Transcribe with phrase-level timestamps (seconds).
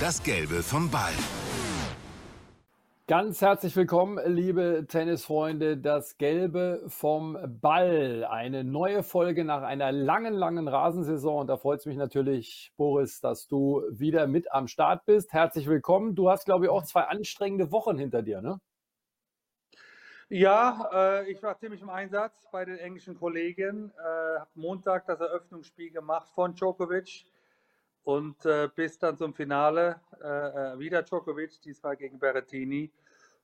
[0.00, 1.12] das Gelbe vom Ball.
[3.06, 5.76] Ganz herzlich willkommen, liebe Tennisfreunde.
[5.76, 8.24] Das Gelbe vom Ball.
[8.24, 11.42] Eine neue Folge nach einer langen, langen Rasensaison.
[11.42, 15.32] Und da freut es mich natürlich, Boris, dass du wieder mit am Start bist.
[15.32, 16.14] Herzlich willkommen.
[16.14, 18.60] Du hast, glaube ich, auch zwei anstrengende Wochen hinter dir, ne?
[20.30, 23.92] Ja, äh, ich war ziemlich im Einsatz bei den englischen Kollegen.
[23.98, 27.26] Äh, habe Montag das Eröffnungsspiel gemacht von Djokovic
[28.04, 32.92] und äh, bis dann zum Finale äh, äh, wieder Djokovic, diesmal gegen Berrettini.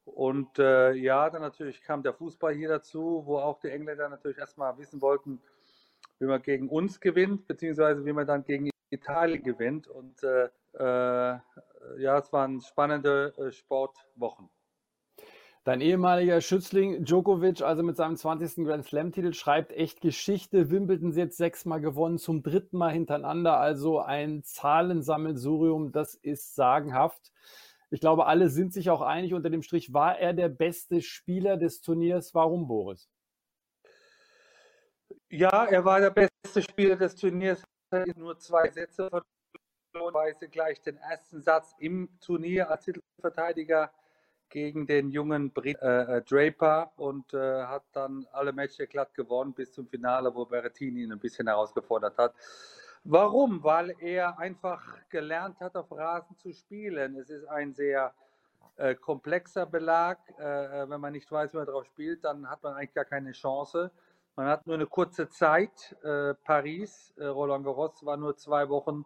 [0.04, 4.38] Und äh, ja, dann natürlich kam der Fußball hier dazu, wo auch die Engländer natürlich
[4.38, 5.40] erstmal wissen wollten,
[6.18, 9.88] wie man gegen uns gewinnt, beziehungsweise wie man dann gegen Italien gewinnt.
[9.88, 11.38] Und äh, äh,
[11.98, 14.50] ja, es waren spannende Sportwochen.
[15.64, 18.64] Dein ehemaliger Schützling Djokovic, also mit seinem 20.
[18.64, 20.70] Grand Slam-Titel, schreibt echt Geschichte.
[20.70, 23.58] Wimbledon jetzt sechsmal gewonnen, zum dritten Mal hintereinander.
[23.58, 27.30] Also ein Zahlensammelsurium, das ist sagenhaft.
[27.90, 29.92] Ich glaube, alle sind sich auch einig unter dem Strich.
[29.92, 32.34] War er der beste Spieler des Turniers?
[32.34, 33.10] Warum, Boris?
[35.28, 37.62] Ja, er war der beste Spieler des Turniers.
[38.16, 39.10] Nur zwei Sätze
[39.92, 43.92] verloren, gleich den ersten Satz im Turnier als Titelverteidiger
[44.50, 49.52] gegen den jungen Brit äh, äh, Draper und äh, hat dann alle Matches glatt gewonnen
[49.52, 52.34] bis zum Finale, wo Berrettini ihn ein bisschen herausgefordert hat.
[53.04, 53.62] Warum?
[53.62, 57.16] Weil er einfach gelernt hat, auf Rasen zu spielen.
[57.16, 58.12] Es ist ein sehr
[58.76, 60.18] äh, komplexer Belag.
[60.38, 63.06] Äh, äh, wenn man nicht weiß, wie man drauf spielt, dann hat man eigentlich gar
[63.06, 63.90] keine Chance.
[64.36, 65.94] Man hat nur eine kurze Zeit.
[66.44, 69.04] Paris, Roland Garros war nur zwei Wochen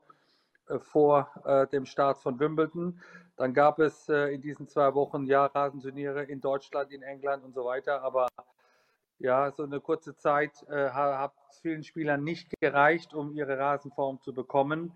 [0.78, 3.00] vor dem Start von Wimbledon.
[3.36, 7.52] Dann gab es äh, in diesen zwei Wochen ja Rasenturniere in Deutschland, in England und
[7.52, 8.02] so weiter.
[8.02, 8.28] Aber
[9.18, 14.32] ja, so eine kurze Zeit äh, hat vielen Spielern nicht gereicht, um ihre Rasenform zu
[14.32, 14.92] bekommen.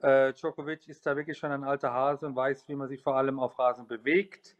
[0.00, 3.16] Äh, Djokovic ist da wirklich schon ein alter Hase und weiß, wie man sich vor
[3.16, 4.56] allem auf Rasen bewegt,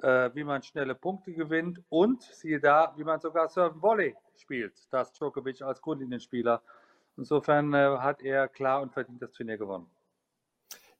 [0.00, 4.74] äh, wie man schnelle Punkte gewinnt und siehe da, wie man sogar Surfen Volley spielt.
[4.92, 6.62] Das Djokovic als Grundlinienspieler.
[7.16, 9.90] Insofern äh, hat er klar und verdient das Turnier gewonnen.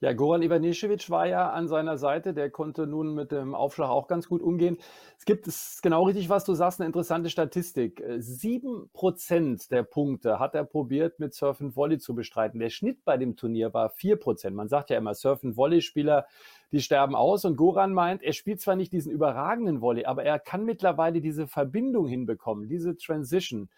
[0.00, 4.08] Ja, Goran Ivanišević war ja an seiner Seite, der konnte nun mit dem Aufschlag auch
[4.08, 4.76] ganz gut umgehen.
[5.18, 8.04] Es gibt, es genau richtig, was du sagst, eine interessante Statistik.
[8.18, 12.60] Sieben Prozent der Punkte hat er probiert, mit Surf and Volley zu bestreiten.
[12.60, 14.54] Der Schnitt bei dem Turnier war vier Prozent.
[14.54, 16.26] Man sagt ja immer, Surf and Volley-Spieler,
[16.72, 17.46] die sterben aus.
[17.46, 21.46] Und Goran meint, er spielt zwar nicht diesen überragenden Volley, aber er kann mittlerweile diese
[21.46, 23.70] Verbindung hinbekommen, diese Transition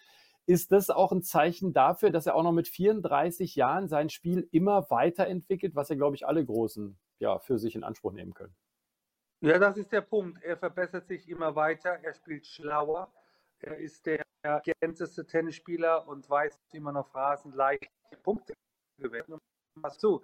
[0.48, 4.48] ist das auch ein Zeichen dafür, dass er auch noch mit 34 Jahren sein Spiel
[4.50, 8.56] immer weiterentwickelt, was ja, glaube ich, alle Großen ja, für sich in Anspruch nehmen können.
[9.42, 10.42] Ja, das ist der Punkt.
[10.42, 13.12] Er verbessert sich immer weiter, er spielt schlauer,
[13.60, 17.90] er ist der ergänzeste Tennisspieler und weiß, wie man auf Rasen leicht
[18.22, 18.54] Punkte
[18.98, 19.28] gewinnt.
[19.82, 20.22] Also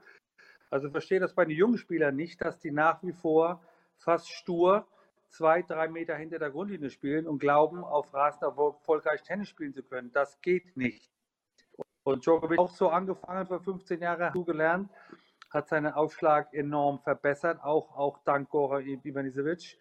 [0.91, 3.63] verstehe das bei den jungen Spielern nicht, dass die nach wie vor
[3.99, 4.87] fast stur
[5.35, 9.83] zwei, drei Meter hinter der Grundlinie spielen und glauben, auf Rasen erfolgreich Tennis spielen zu
[9.83, 10.13] können.
[10.13, 11.11] Das geht nicht.
[12.05, 14.91] Und Djokovic auch so angefangen vor 15 Jahren, gelernt,
[15.51, 19.79] hat seinen Aufschlag enorm verbessert, auch, auch dank Gora Ivanisevic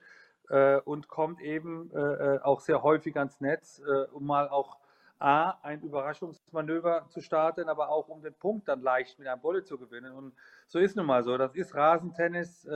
[0.49, 4.77] äh, und kommt eben äh, äh, auch sehr häufig ans Netz, äh, um mal auch
[5.19, 9.63] A, ein Überraschungsmanöver zu starten, aber auch um den Punkt dann leicht mit einem Bolle
[9.63, 10.13] zu gewinnen.
[10.13, 10.33] Und
[10.67, 11.37] so ist nun mal so.
[11.37, 12.67] Das ist Rasentennis.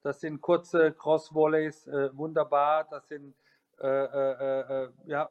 [0.00, 2.86] Äh, das sind kurze Cross-Volleys, äh, wunderbar.
[2.90, 3.34] Das sind,
[3.80, 5.28] äh, äh, äh, ja,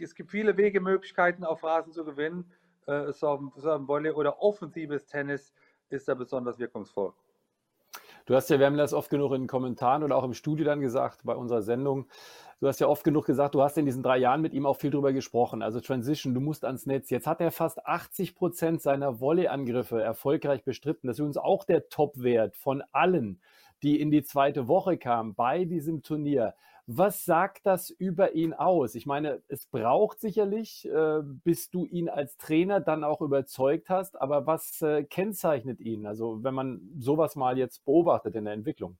[0.00, 2.50] es gibt viele Wege, Möglichkeiten auf Rasen zu gewinnen.
[2.86, 5.54] Äh, Volley oder offensives Tennis
[5.88, 7.12] ist da besonders wirkungsvoll.
[8.26, 10.64] Du hast ja, wir haben das oft genug in den Kommentaren oder auch im Studio
[10.64, 12.06] dann gesagt bei unserer Sendung.
[12.60, 14.78] Du hast ja oft genug gesagt, du hast in diesen drei Jahren mit ihm auch
[14.78, 15.60] viel drüber gesprochen.
[15.60, 17.10] Also Transition, du musst ans Netz.
[17.10, 21.06] Jetzt hat er fast 80 Prozent seiner Volley-Angriffe erfolgreich bestritten.
[21.06, 23.40] Das ist übrigens auch der Top-Wert von allen
[23.84, 26.54] die in die zweite Woche kam bei diesem Turnier.
[26.86, 28.94] Was sagt das über ihn aus?
[28.94, 34.20] Ich meine, es braucht sicherlich, äh, bis du ihn als Trainer dann auch überzeugt hast,
[34.20, 36.06] aber was äh, kennzeichnet ihn?
[36.06, 38.98] Also wenn man sowas mal jetzt beobachtet in der Entwicklung.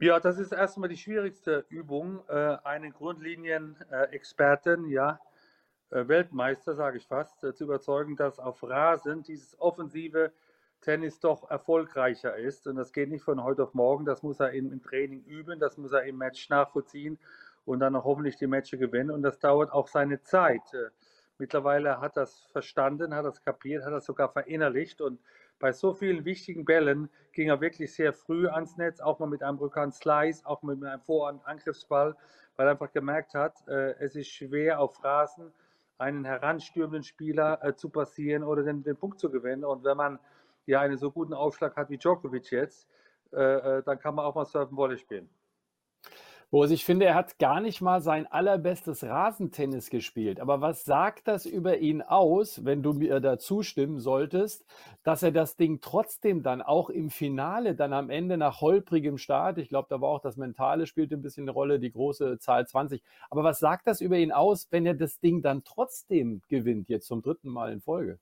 [0.00, 5.20] Ja, das ist erstmal die schwierigste Übung, äh, einen Grundlinien-Experten, ja,
[5.90, 10.32] äh, Weltmeister, sage ich fast, äh, zu überzeugen, dass auf Rasen dieses offensive
[10.80, 12.66] Tennis doch erfolgreicher ist.
[12.66, 14.04] Und das geht nicht von heute auf morgen.
[14.04, 17.18] Das muss er im, Training üben, das muss er im Match nachvollziehen
[17.64, 19.10] und dann auch hoffentlich die Matches gewinnen.
[19.10, 20.62] Und das dauert auch seine Zeit.
[20.72, 20.90] Äh,
[21.38, 25.00] mittlerweile hat das verstanden, hat das kapiert, hat das sogar verinnerlicht.
[25.00, 25.20] Und
[25.58, 29.42] bei so vielen wichtigen Bällen ging er wirklich sehr früh ans Netz, auch mal mit
[29.42, 32.16] einem Rückhand-Slice, auch mit einem Vorhand-Angriffsball,
[32.56, 35.52] weil er einfach gemerkt hat, äh, es ist schwer auf Rasen
[36.00, 39.64] einen heranstürmenden Spieler äh, zu passieren oder den, den Punkt zu gewinnen.
[39.64, 40.18] Und wenn man
[40.70, 42.88] ja einen so guten Aufschlag hat wie Djokovic jetzt,
[43.32, 45.28] äh, äh dann kann man auch mal Surfen Volley spielen.
[46.52, 50.40] Boris, ich finde, er hat gar nicht mal sein allerbestes Rasentennis gespielt.
[50.40, 54.64] Aber was sagt das über ihn aus, wenn du mir da zustimmen solltest,
[55.04, 59.58] dass er das Ding trotzdem dann auch im Finale, dann am Ende nach holprigem Start,
[59.58, 62.66] ich glaube, da war auch das Mentale spielte ein bisschen eine Rolle, die große Zahl
[62.66, 63.00] 20.
[63.30, 67.06] Aber was sagt das über ihn aus, wenn er das Ding dann trotzdem gewinnt, jetzt
[67.06, 68.18] zum dritten Mal in Folge?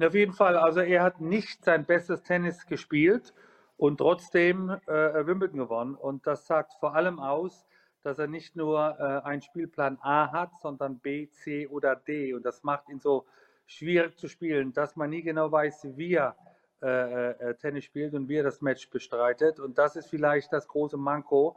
[0.00, 3.34] Auf jeden Fall, also er hat nicht sein bestes Tennis gespielt
[3.76, 5.94] und trotzdem äh, Wimbledon gewonnen.
[5.94, 7.66] Und das sagt vor allem aus,
[8.02, 12.34] dass er nicht nur äh, einen Spielplan A hat, sondern B, C oder D.
[12.34, 13.26] Und das macht ihn so
[13.66, 16.36] schwierig zu spielen, dass man nie genau weiß, wie er
[16.82, 19.60] äh, äh Tennis spielt und wie er das Match bestreitet.
[19.60, 21.56] Und das ist vielleicht das große Manko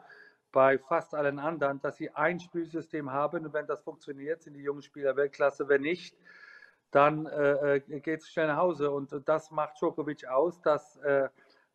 [0.52, 4.62] bei fast allen anderen, dass sie ein Spielsystem haben und wenn das funktioniert, sind die
[4.62, 5.68] jungen Spieler Weltklasse.
[5.68, 6.16] Wenn nicht,
[6.92, 8.92] dann äh, äh geht es schnell nach Hause.
[8.92, 11.00] Und das macht Djokovic aus, dass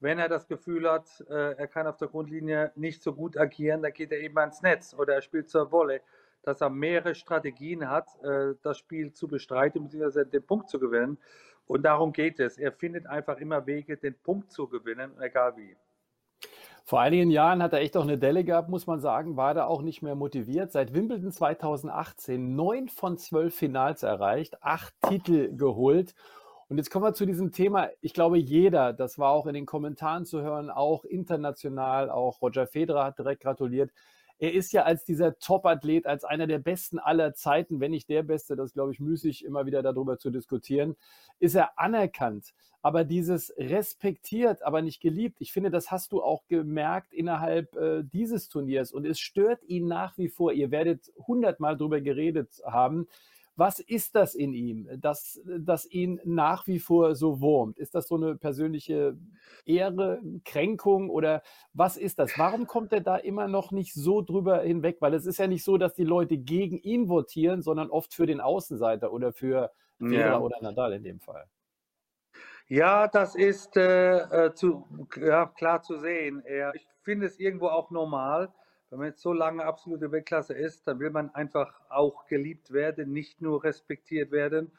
[0.01, 3.83] wenn er das Gefühl hat, äh, er kann auf der Grundlinie nicht so gut agieren,
[3.83, 6.01] dann geht er eben ans Netz oder er spielt zur Wolle,
[6.43, 10.25] dass er mehrere Strategien hat, äh, das Spiel zu bestreiten bzw.
[10.25, 11.19] den Punkt zu gewinnen.
[11.67, 12.59] Und darum geht es.
[12.59, 15.77] Er findet einfach immer Wege, den Punkt zu gewinnen, egal wie.
[16.85, 19.69] Vor einigen Jahren hat er echt auch eine Delle gehabt, muss man sagen, war er
[19.69, 20.73] auch nicht mehr motiviert.
[20.73, 26.15] Seit Wimbledon 2018 neun von zwölf Finals erreicht, acht Titel geholt
[26.71, 27.89] und jetzt kommen wir zu diesem Thema.
[28.01, 32.69] Ich glaube, jeder, das war auch in den Kommentaren zu hören, auch international, auch Roger
[32.69, 33.91] Federer hat direkt gratuliert.
[34.41, 38.23] Er ist ja als dieser Top-Athlet, als einer der besten aller Zeiten, wenn nicht der
[38.23, 40.97] Beste, das glaube ich müßig, immer wieder darüber zu diskutieren,
[41.41, 42.55] ist er anerkannt.
[42.81, 48.03] Aber dieses respektiert, aber nicht geliebt, ich finde, das hast du auch gemerkt innerhalb äh,
[48.03, 50.55] dieses Turniers und es stört ihn nach wie vor.
[50.55, 53.09] Ihr werdet hundertmal darüber geredet haben
[53.57, 57.79] was ist das in ihm, das, das ihn nach wie vor so wurmt?
[57.79, 59.19] Ist das so eine persönliche
[59.65, 61.43] Ehre, Kränkung oder
[61.73, 62.39] was ist das?
[62.39, 64.99] Warum kommt er da immer noch nicht so drüber hinweg?
[65.01, 68.27] Weil es ist ja nicht so, dass die Leute gegen ihn votieren, sondern oft für
[68.27, 70.41] den Außenseiter oder für Federer ja.
[70.41, 71.45] oder Nadal in dem Fall.
[72.69, 74.87] Ja, das ist äh, äh zu,
[75.17, 76.43] ja, klar zu sehen.
[76.75, 78.53] ich finde es irgendwo auch normal,
[78.91, 83.13] wenn man jetzt so lange absolute Weltklasse ist, dann will man einfach auch geliebt werden,
[83.13, 84.73] nicht nur respektiert werden.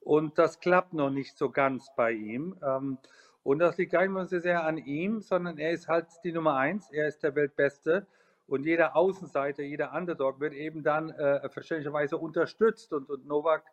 [0.00, 2.56] Und das klappt noch nicht so ganz bei ihm.
[2.62, 2.98] Ähm,
[3.42, 6.32] und das liegt gar nicht mal so sehr an ihm, sondern er ist halt die
[6.32, 8.06] Nummer eins, er ist der Weltbeste.
[8.46, 12.92] Und jeder Außenseiter, jeder Underdog wird eben dann äh, verständlicherweise unterstützt.
[12.92, 13.64] Und, und Novak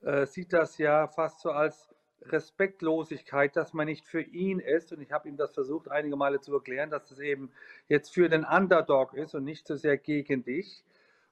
[0.00, 1.93] äh, sieht das ja fast so als
[2.26, 4.92] Respektlosigkeit, dass man nicht für ihn ist.
[4.92, 7.50] Und ich habe ihm das versucht, einige Male zu erklären, dass es eben
[7.88, 10.84] jetzt für den Underdog ist und nicht so sehr gegen dich.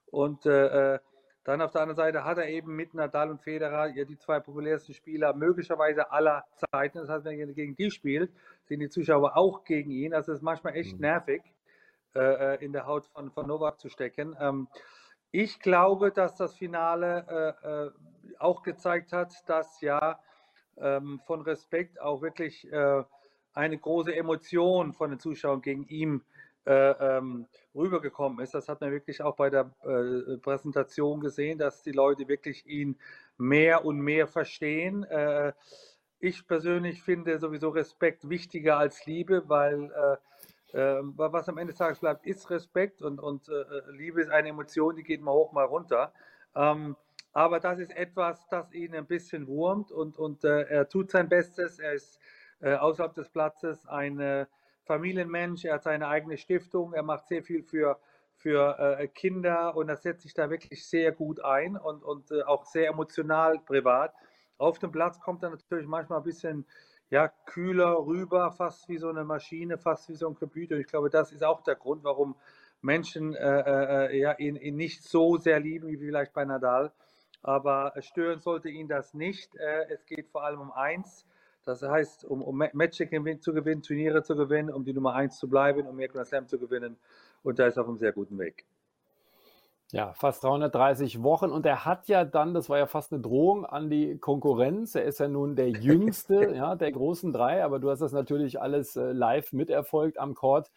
[0.07, 0.99] Und äh, äh,
[1.43, 4.39] dann auf der anderen Seite hat er eben mit Nadal und Federer ja die zwei
[4.39, 6.99] populärsten Spieler möglicherweise aller Zeiten.
[6.99, 8.31] Das heißt, wenn er gegen die spielt,
[8.63, 10.13] sind die Zuschauer auch gegen ihn.
[10.13, 11.01] Also es ist manchmal echt mhm.
[11.01, 11.41] nervig,
[12.15, 14.37] äh, äh, in der Haut von, von Novak zu stecken.
[14.39, 14.67] Ähm,
[15.31, 17.91] ich glaube, dass das Finale äh, äh
[18.39, 20.19] auch gezeigt hat, dass ja
[20.77, 23.03] ähm, von Respekt auch wirklich äh,
[23.53, 26.21] eine große Emotion von den Zuschauern gegen ihn
[26.65, 28.53] äh, ähm, rübergekommen ist.
[28.53, 32.97] Das hat man wirklich auch bei der äh, Präsentation gesehen, dass die Leute wirklich ihn
[33.37, 35.03] mehr und mehr verstehen.
[35.03, 35.53] Äh,
[36.19, 40.17] ich persönlich finde sowieso Respekt wichtiger als Liebe, weil äh,
[40.73, 44.49] ähm, was am Ende des Tages bleibt, ist Respekt und, und äh, Liebe ist eine
[44.49, 46.13] Emotion, die geht mal hoch, mal runter.
[46.55, 46.95] Ähm,
[47.33, 51.27] aber das ist etwas, das ihn ein bisschen wurmt und, und äh, er tut sein
[51.27, 51.79] Bestes.
[51.79, 52.19] Er ist
[52.61, 54.45] äh, außerhalb des Platzes ein äh,
[54.85, 57.99] Familienmensch, er hat seine eigene Stiftung, er macht sehr viel für,
[58.35, 62.43] für äh, Kinder und er setzt sich da wirklich sehr gut ein und, und äh,
[62.43, 64.13] auch sehr emotional privat.
[64.59, 66.67] Auf dem Platz kommt er natürlich manchmal ein bisschen
[67.09, 70.75] ja, kühler rüber, fast wie so eine Maschine, fast wie so ein Computer.
[70.75, 72.35] Ich glaube, das ist auch der Grund, warum
[72.81, 76.91] Menschen ja, ihn, ihn nicht so sehr lieben wie vielleicht bei Nadal
[77.43, 79.55] aber stören sollte ihn das nicht.
[79.55, 81.25] Äh, es geht vor allem um eins,
[81.65, 83.09] das heißt, um, um Matches
[83.41, 86.57] zu gewinnen, Turniere zu gewinnen, um die Nummer eins zu bleiben, um Grand Slam zu
[86.59, 86.97] gewinnen.
[87.43, 88.65] Und da ist er auf einem sehr guten Weg.
[89.91, 91.51] Ja, fast 330 Wochen.
[91.51, 94.95] Und er hat ja dann, das war ja fast eine Drohung an die Konkurrenz.
[94.95, 98.59] Er ist ja nun der jüngste ja, der großen drei, aber du hast das natürlich
[98.59, 100.71] alles äh, live miterfolgt am Court.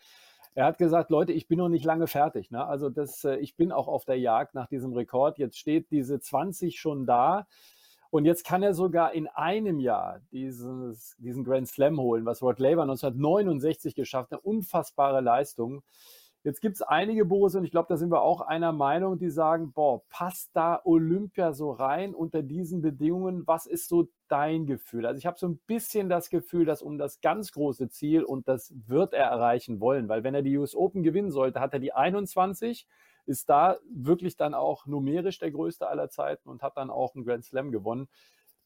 [0.57, 2.51] Er hat gesagt, Leute, ich bin noch nicht lange fertig.
[2.51, 2.65] Ne?
[2.65, 5.37] Also das, äh, ich bin auch auf der Jagd nach diesem Rekord.
[5.37, 7.47] Jetzt steht diese 20 schon da.
[8.09, 12.59] Und jetzt kann er sogar in einem Jahr dieses, diesen Grand Slam holen, was Rod
[12.59, 14.41] Laver 1969 geschafft hat.
[14.43, 15.83] Eine unfassbare Leistung.
[16.47, 19.31] Jetzt gibt es einige, Boris, und ich glaube, da sind wir auch einer Meinung, die
[19.31, 23.45] sagen, boah, passt da Olympia so rein unter diesen Bedingungen?
[23.49, 25.07] Was ist so dein Gefühl?
[25.07, 28.47] Also ich habe so ein bisschen das Gefühl, dass um das ganz große Ziel, und
[28.47, 31.81] das wird er erreichen wollen, weil wenn er die US Open gewinnen sollte, hat er
[31.81, 32.87] die 21,
[33.27, 37.25] ist da wirklich dann auch numerisch der größte aller Zeiten und hat dann auch einen
[37.25, 38.07] Grand Slam gewonnen.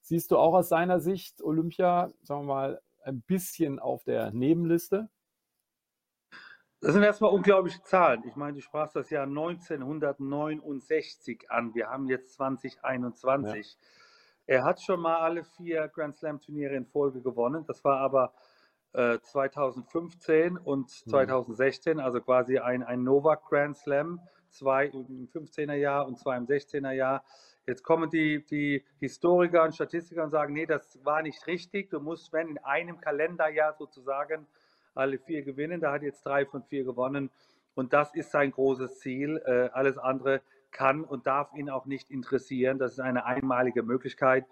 [0.02, 5.08] Siehst du auch aus seiner Sicht Olympia, sagen wir mal, ein bisschen auf der Nebenliste?
[6.82, 8.22] Das sind erstmal unglaubliche Zahlen.
[8.26, 11.74] Ich meine, du sprachst das Jahr 1969 an.
[11.74, 13.76] Wir haben jetzt 2021.
[14.46, 14.54] Ja.
[14.56, 17.66] Er hat schon mal alle vier Grand Slam Turniere in Folge gewonnen.
[17.66, 18.32] Das war aber
[18.94, 22.00] äh, 2015 und 2016, mhm.
[22.00, 24.18] also quasi ein, ein Novak Grand Slam.
[24.48, 27.22] Zwei im 15er Jahr und zwei im 16er Jahr.
[27.66, 31.90] Jetzt kommen die, die Historiker und Statistiker und sagen, nee, das war nicht richtig.
[31.90, 34.46] Du musst, wenn in einem Kalenderjahr sozusagen
[34.94, 35.80] alle vier gewinnen.
[35.80, 37.30] Da hat jetzt drei von vier gewonnen.
[37.74, 39.40] Und das ist sein großes Ziel.
[39.46, 42.78] Äh, alles andere kann und darf ihn auch nicht interessieren.
[42.78, 44.44] Das ist eine einmalige Möglichkeit.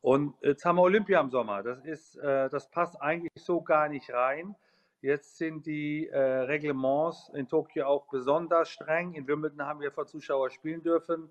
[0.00, 1.62] Und jetzt haben wir Olympia im Sommer.
[1.62, 4.54] Das, ist, äh, das passt eigentlich so gar nicht rein.
[5.00, 9.14] Jetzt sind die äh, Reglements in Tokio auch besonders streng.
[9.14, 11.30] In Wimbledon haben wir vor Zuschauern spielen dürfen.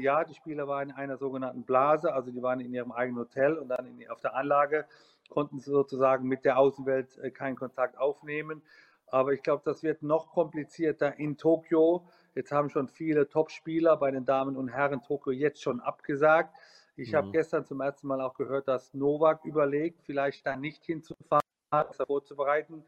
[0.00, 3.54] Ja, die Spieler waren in einer sogenannten Blase, also die waren in ihrem eigenen Hotel
[3.56, 4.84] und dann in, auf der Anlage
[5.32, 8.62] konnten sozusagen mit der Außenwelt äh, keinen Kontakt aufnehmen.
[9.06, 12.06] Aber ich glaube, das wird noch komplizierter in Tokio.
[12.34, 16.54] Jetzt haben schon viele Top-Spieler bei den Damen und Herren Tokio jetzt schon abgesagt.
[16.96, 17.16] Ich mhm.
[17.16, 21.96] habe gestern zum ersten Mal auch gehört, dass Novak überlegt, vielleicht da nicht hinzufahren, das
[22.06, 22.84] vorzubereiten.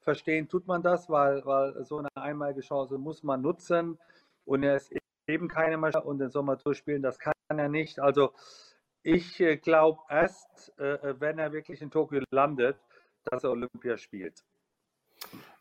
[0.00, 3.98] Verstehen tut man das, weil, weil so eine einmalige Chance muss man nutzen.
[4.44, 4.92] Und er ist
[5.26, 7.98] eben keine Maschine und den Sommer durchspielen, das kann er nicht.
[7.98, 8.32] Also
[9.06, 12.76] ich äh, glaube erst, äh, äh, wenn er wirklich in Tokio landet,
[13.24, 14.42] dass er Olympia spielt.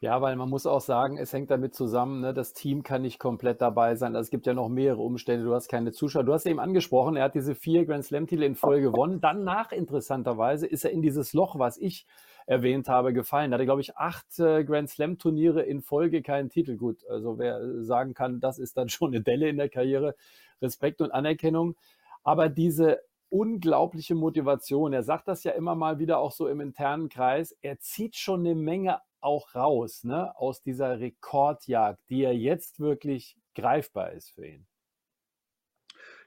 [0.01, 3.19] Ja, weil man muss auch sagen, es hängt damit zusammen, ne, das Team kann nicht
[3.19, 4.15] komplett dabei sein.
[4.15, 5.45] Also es gibt ja noch mehrere Umstände.
[5.45, 6.23] Du hast keine Zuschauer.
[6.23, 9.21] Du hast eben angesprochen, er hat diese vier Grand Slam-Titel in Folge gewonnen.
[9.21, 12.05] Danach, interessanterweise, ist er in dieses Loch, was ich
[12.47, 13.51] erwähnt habe, gefallen.
[13.51, 16.77] Er hatte, glaube ich, acht äh, Grand Slam-Turniere in Folge keinen Titel.
[16.77, 20.15] Gut, also wer sagen kann, das ist dann schon eine Delle in der Karriere.
[20.63, 21.75] Respekt und Anerkennung.
[22.23, 24.93] Aber diese unglaubliche Motivation.
[24.93, 27.55] Er sagt das ja immer mal wieder auch so im internen Kreis.
[27.61, 33.37] Er zieht schon eine Menge auch raus, ne, aus dieser Rekordjagd, die ja jetzt wirklich
[33.55, 34.67] greifbar ist für ihn.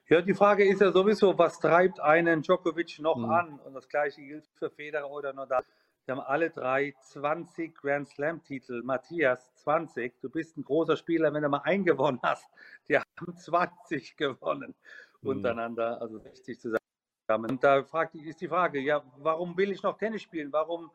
[0.09, 3.29] Ja, die Frage ist ja sowieso, was treibt einen Djokovic noch mhm.
[3.29, 3.59] an?
[3.59, 5.63] Und das gleiche gilt für Federer oder Nadal.
[6.05, 8.81] Wir haben alle drei 20 Grand Slam-Titel.
[8.83, 10.19] Matthias, 20.
[10.19, 12.49] Du bist ein großer Spieler, wenn du mal einen gewonnen hast.
[12.89, 14.73] Die haben 20 gewonnen
[15.21, 15.29] mhm.
[15.29, 16.88] untereinander, also 60 zusammen.
[17.35, 20.51] Und da fragt, ist die Frage, ja, warum will ich noch Tennis spielen?
[20.51, 20.89] Warum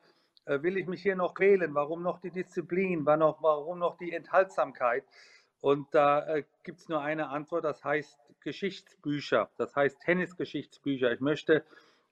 [0.47, 1.75] äh, will ich mich hier noch quälen?
[1.75, 3.07] Warum noch die Disziplin?
[3.07, 5.05] Warum noch die Enthaltsamkeit?
[5.61, 11.13] Und da äh, gibt es nur eine Antwort, das heißt Geschichtsbücher, das heißt Tennisgeschichtsbücher.
[11.13, 11.65] Ich möchte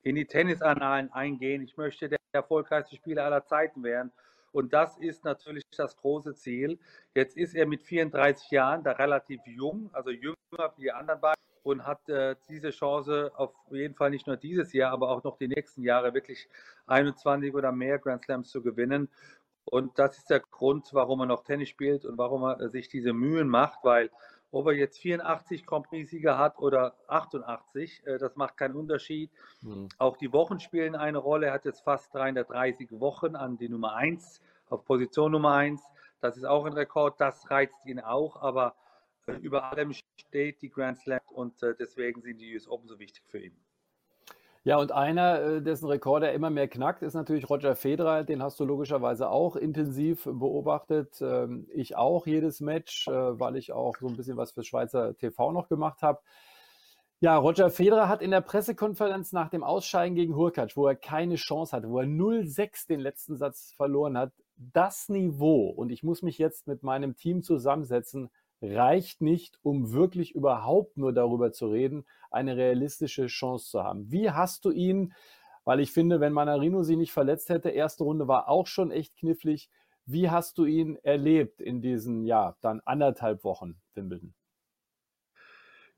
[0.02, 1.62] in die Tennisannalen eingehen.
[1.62, 4.12] Ich möchte der erfolgreichste Spieler aller Zeiten werden.
[4.52, 6.79] Und das ist natürlich das große Ziel.
[7.14, 10.37] Jetzt ist er mit 34 Jahren da relativ jung, also jünger
[10.76, 14.73] wie die anderen beiden und hat äh, diese Chance auf jeden Fall nicht nur dieses
[14.73, 16.49] Jahr, aber auch noch die nächsten Jahre wirklich
[16.87, 19.09] 21 oder mehr Grand Slams zu gewinnen.
[19.64, 23.12] Und das ist der Grund, warum er noch Tennis spielt und warum er sich diese
[23.12, 24.11] Mühen macht, weil
[24.50, 29.31] ob er jetzt 84 Grand Prix-Sieger hat oder 88, äh, das macht keinen Unterschied.
[29.62, 29.88] Mhm.
[29.99, 31.47] Auch die Wochen spielen eine Rolle.
[31.47, 35.83] Er hat jetzt fast 330 Wochen an die Nummer 1, auf Position Nummer 1.
[36.21, 38.75] Das ist auch ein Rekord, das reizt ihn auch, aber
[39.26, 42.99] äh, über allem steht die Grand Slam und äh, deswegen sind die US Open so
[42.99, 43.57] wichtig für ihn.
[44.65, 48.23] Ja, und einer, äh, dessen Rekord er immer mehr knackt, ist natürlich Roger Federer.
[48.23, 51.21] Den hast du logischerweise auch intensiv beobachtet.
[51.21, 55.51] Ähm, ich auch jedes Match, weil ich auch so ein bisschen was für Schweizer TV
[55.51, 56.21] noch gemacht habe.
[57.23, 61.37] Ja, Roger Federer hat in der Pressekonferenz nach dem Ausscheiden gegen Hurkacz, wo er keine
[61.37, 66.23] Chance hatte, wo er 0-6 den letzten Satz verloren hat, das Niveau, und ich muss
[66.23, 68.29] mich jetzt mit meinem Team zusammensetzen,
[68.62, 74.11] reicht nicht, um wirklich überhaupt nur darüber zu reden, eine realistische Chance zu haben.
[74.11, 75.12] Wie hast du ihn,
[75.64, 79.16] weil ich finde, wenn Manarino sie nicht verletzt hätte, erste Runde war auch schon echt
[79.16, 79.69] knifflig.
[80.07, 84.35] Wie hast du ihn erlebt in diesen, ja, dann anderthalb Wochen Wimbledon?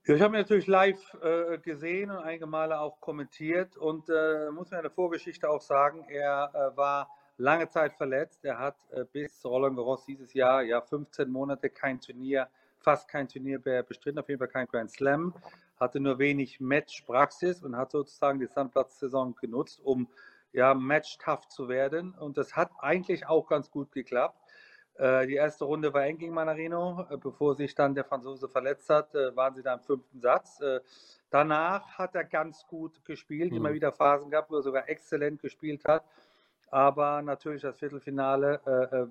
[0.06, 4.50] Ja, ich habe ihn natürlich live äh, gesehen und einige Male auch kommentiert und äh,
[4.50, 8.44] muss mir in der Vorgeschichte auch sagen, er äh, war lange Zeit verletzt.
[8.44, 12.48] Er hat äh, bis Roland Garros dieses Jahr ja 15 Monate kein Turnier,
[12.78, 15.34] fast kein Turnier bestritten, auf jeden Fall kein Grand Slam,
[15.80, 20.08] hatte nur wenig Matchpraxis und hat sozusagen die Sandplatz-Saison genutzt, um
[20.52, 22.12] ja match-tough zu werden.
[22.12, 24.38] Und das hat eigentlich auch ganz gut geklappt.
[24.96, 27.06] Äh, die erste Runde war eng gegen Manarino.
[27.10, 30.60] Äh, bevor sich dann der Franzose verletzt hat, äh, waren sie da im fünften Satz.
[31.30, 33.56] danach hat er ganz gut gespielt, mhm.
[33.56, 36.04] immer wieder Phasen gehabt, wo er sogar exzellent gespielt hat.
[36.70, 38.60] Aber natürlich das Viertelfinale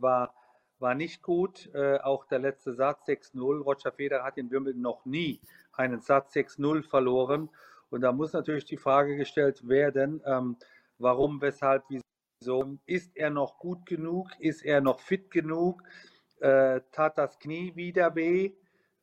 [0.01, 0.33] war,
[0.79, 1.69] war nicht gut.
[2.03, 3.61] auch der letzte Satz 6-0.
[3.61, 5.39] Roger Federer hat in Wimbledon noch nie
[5.73, 7.49] einen Satz 6-0 verloren.
[7.89, 10.57] Und da muss natürlich die Frage gestellt werden, ähm,
[10.97, 12.03] warum, weshalb, wieso
[12.43, 14.29] so, ist er noch gut genug?
[14.39, 15.81] Ist er noch fit genug?
[16.39, 18.51] Äh, tat das Knie wieder weh?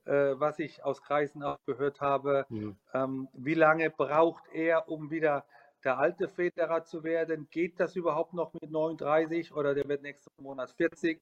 [0.05, 2.47] Äh, was ich aus Kreisen auch gehört habe.
[2.49, 2.77] Mhm.
[2.93, 5.45] Ähm, wie lange braucht er, um wieder
[5.85, 7.49] der alte Federer zu werden?
[7.51, 11.21] Geht das überhaupt noch mit 39 oder der wird nächsten Monat 40?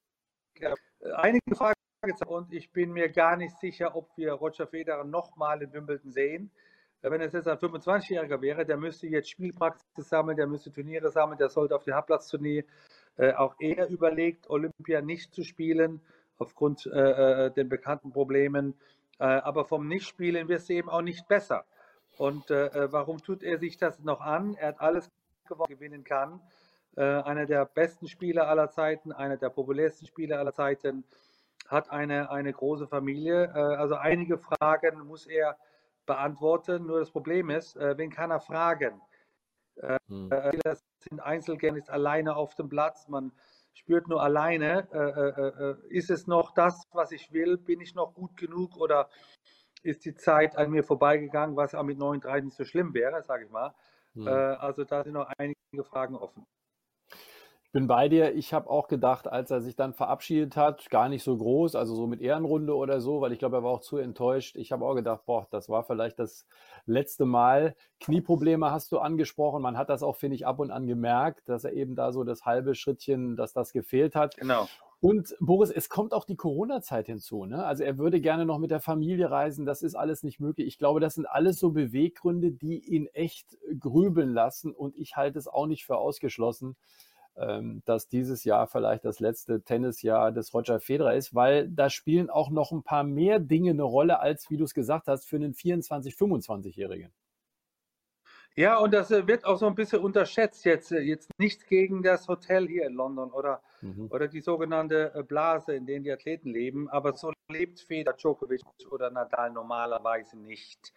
[0.59, 0.75] Äh,
[1.13, 1.73] einige Fragen
[2.27, 6.51] und ich bin mir gar nicht sicher, ob wir Roger Federer nochmal in Wimbledon sehen.
[7.01, 11.37] Wenn es jetzt ein 25-Jähriger wäre, der müsste jetzt Spielpraxis sammeln, der müsste Turniere sammeln,
[11.37, 12.65] der sollte auf die Hartplatztournee.
[13.17, 16.01] Äh, auch er überlegt, Olympia nicht zu spielen,
[16.37, 18.75] aufgrund äh, äh den bekannten Problemen.
[19.19, 21.65] Äh, aber vom Nichtspielen wird es eben auch nicht besser.
[22.19, 24.55] Und äh, äh, warum tut er sich das noch an?
[24.55, 25.09] Er hat alles
[25.47, 26.41] gewonnen, gewinnen kann.
[26.95, 31.05] einer der besten Spieler aller Zeiten, einer der populärsten Spieler aller Zeiten,
[31.67, 33.53] hat eine, eine große Familie.
[33.53, 35.55] also einige Fragen muss er
[36.09, 36.87] beantworten.
[36.87, 38.99] Nur das Problem ist, äh, wen kann er fragen?
[39.75, 40.31] Äh, hm.
[40.31, 43.07] Äh, das sind Einzelgänger, ist alleine auf dem Platz.
[43.07, 43.31] Man
[43.73, 47.57] spürt nur alleine, äh, äh, ist es noch das, was ich will?
[47.57, 49.07] Bin ich noch gut genug oder
[49.81, 53.45] ist die Zeit an mir vorbeigegangen, was auch mit 39 nicht so schlimm wäre, sage
[53.45, 53.73] ich mal.
[54.15, 54.27] Hm.
[54.27, 56.45] also da sind noch einige Fragen offen.
[57.69, 58.33] Ich bin bei dir.
[58.33, 61.93] Ich habe auch gedacht, als er sich dann verabschiedet hat, gar nicht so groß, also
[61.93, 64.55] so mit Ehrenrunde oder so, weil ich glaube, er war auch zu enttäuscht.
[64.55, 66.47] Ich habe auch gedacht, boah, das war vielleicht das
[66.87, 67.75] letzte Mal.
[67.99, 69.61] Knieprobleme hast du angesprochen.
[69.61, 72.23] Man hat das auch, finde ich, ab und an gemerkt, dass er eben da so
[72.23, 74.35] das halbe Schrittchen, dass das gefehlt hat.
[74.37, 74.67] Genau.
[74.99, 77.45] Und Boris, es kommt auch die Corona-Zeit hinzu.
[77.45, 77.63] Ne?
[77.63, 79.67] Also er würde gerne noch mit der Familie reisen.
[79.67, 80.65] Das ist alles nicht möglich.
[80.65, 84.73] Ich glaube, das sind alles so Beweggründe, die ihn echt grübeln lassen.
[84.73, 86.75] Und ich halte es auch nicht für ausgeschlossen,
[87.85, 92.49] dass dieses Jahr vielleicht das letzte Tennisjahr des Roger Federer ist, weil da spielen auch
[92.49, 95.53] noch ein paar mehr Dinge eine Rolle, als wie du es gesagt hast, für einen
[95.53, 97.13] 24-, 25-Jährigen.
[98.59, 100.91] Ja, und das äh, wird auch so ein bisschen unterschätzt jetzt.
[100.91, 104.07] Äh, jetzt nichts gegen das Hotel hier in London oder, mhm.
[104.11, 106.89] oder die sogenannte äh, Blase, in der die Athleten leben.
[106.89, 108.61] Aber so lebt Feder Djokovic
[108.91, 110.93] oder Nadal normalerweise nicht.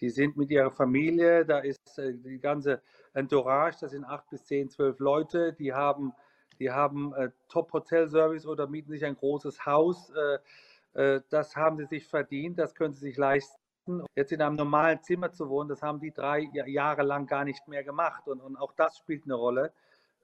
[0.00, 2.80] Die sind mit ihrer Familie, da ist die ganze
[3.14, 6.12] Entourage, das sind acht bis zehn, zwölf Leute, die haben,
[6.58, 10.10] die haben äh, Top-Hotel-Service oder mieten sich ein großes Haus.
[10.10, 10.38] Äh,
[10.94, 13.56] äh, das haben sie sich verdient, das können sie sich leisten.
[14.14, 17.66] Jetzt in einem normalen Zimmer zu wohnen, das haben die drei Jahre lang gar nicht
[17.66, 18.28] mehr gemacht.
[18.28, 19.72] Und, und auch das spielt eine Rolle,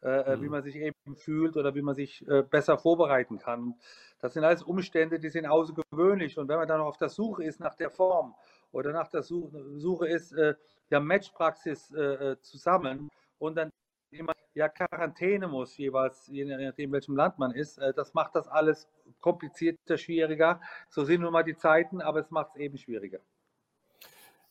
[0.02, 0.42] äh, äh, mhm.
[0.42, 3.74] wie man sich eben fühlt oder wie man sich äh, besser vorbereiten kann.
[4.20, 6.38] Das sind alles Umstände, die sind außergewöhnlich.
[6.38, 8.34] Und wenn man dann noch auf der Suche ist nach der Form
[8.76, 10.54] oder nach der Suche ist, äh,
[10.90, 13.70] ja Matchpraxis äh, äh, zusammen und dann
[14.10, 17.78] immer ja Quarantäne muss, jeweils, je nachdem, welchem Land man ist.
[17.78, 18.88] Äh, das macht das alles
[19.20, 20.60] komplizierter, schwieriger.
[20.88, 23.18] So sind nun mal die Zeiten, aber es macht es eben schwieriger.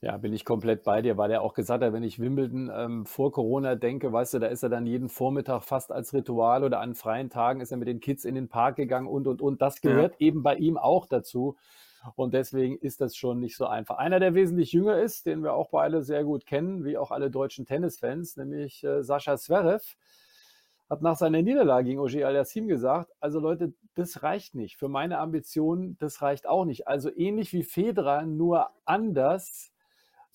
[0.01, 3.05] Ja, bin ich komplett bei dir, weil er auch gesagt hat, wenn ich Wimbledon ähm,
[3.07, 6.79] vor Corona denke, weißt du, da ist er dann jeden Vormittag fast als Ritual oder
[6.79, 9.61] an freien Tagen ist er mit den Kids in den Park gegangen und, und, und.
[9.61, 10.27] Das gehört ja.
[10.27, 11.55] eben bei ihm auch dazu.
[12.15, 13.97] Und deswegen ist das schon nicht so einfach.
[13.97, 17.31] Einer, der wesentlich jünger ist, den wir auch beide sehr gut kennen, wie auch alle
[17.31, 19.95] deutschen Tennisfans, nämlich äh, Sascha Zverev,
[20.89, 24.77] hat nach seiner Niederlage gegen Ogier Aliassim gesagt, also Leute, das reicht nicht.
[24.77, 26.87] Für meine Ambitionen, das reicht auch nicht.
[26.87, 29.71] Also ähnlich wie Federer, nur anders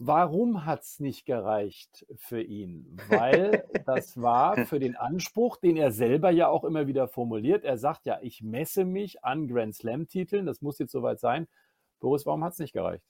[0.02, 2.96] Warum hat es nicht gereicht für ihn?
[3.10, 7.64] Weil das war für den Anspruch, den er selber ja auch immer wieder formuliert.
[7.64, 11.48] Er sagt ja, ich messe mich an Grand Slam-Titeln, das muss jetzt soweit sein.
[12.00, 13.04] Boris, warum hat es nicht gereicht?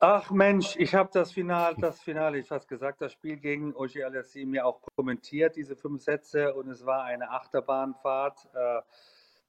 [0.00, 4.02] Ach Mensch, ich habe das Finale, das Finale, ich fast gesagt, das Spiel gegen Oji
[4.02, 8.80] Alassi mir auch kommentiert, diese fünf Sätze, und es war eine Achterbahnfahrt, äh,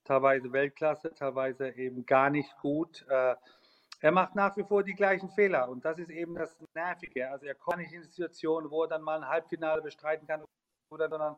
[0.04, 3.04] teilweise Weltklasse, teilweise eben gar nicht gut.
[3.10, 3.34] Äh,
[4.04, 7.32] er macht nach wie vor die gleichen Fehler und das ist eben das Nervige.
[7.32, 10.44] Also er kommt nicht in die Situation, wo er dann mal ein Halbfinale bestreiten kann,
[10.89, 11.38] oder, sondern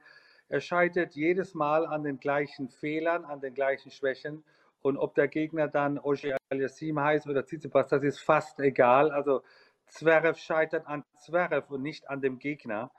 [0.50, 4.44] er scheitert jedes Mal an den gleichen Fehlern, an den gleichen Schwächen.
[4.82, 9.12] Und ob der Gegner dann Oje Aliassim heißt oder Tsitsipas, das ist fast egal.
[9.12, 9.44] Also
[9.86, 12.90] Zverev scheitert an Zverev und nicht an dem Gegner.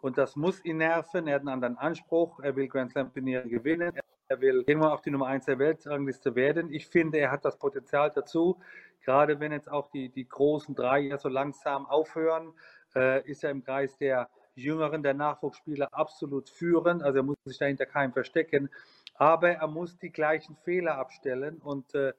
[0.00, 1.28] Und das muss ihn nerven.
[1.28, 2.40] Er hat einen anderen Anspruch.
[2.40, 3.92] Er will Grand Slam Turniere gewinnen.
[4.26, 6.72] Er will irgendwann auf die Nummer 1 der Weltrangliste werden.
[6.72, 8.58] Ich finde, er hat das Potenzial dazu.
[9.02, 12.52] Gerade wenn jetzt auch die, die großen drei ja so langsam aufhören,
[12.94, 17.02] äh, ist er im Kreis der Jüngeren, der Nachwuchsspieler absolut führend.
[17.02, 18.70] Also er muss sich dahinter keinem verstecken.
[19.14, 22.12] aber er muss die gleichen Fehler abstellen und äh,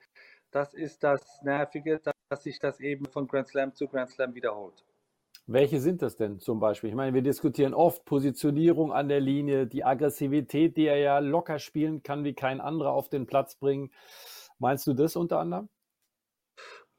[0.52, 4.86] das ist das Nervige, dass sich das eben von Grand Slam zu Grand Slam wiederholt.
[5.46, 6.90] Welche sind das denn zum Beispiel?
[6.90, 11.60] Ich meine, wir diskutieren oft Positionierung an der Linie, die Aggressivität, die er ja locker
[11.60, 13.92] spielen kann, wie kein anderer auf den Platz bringen.
[14.60, 15.68] Meinst du das unter anderem?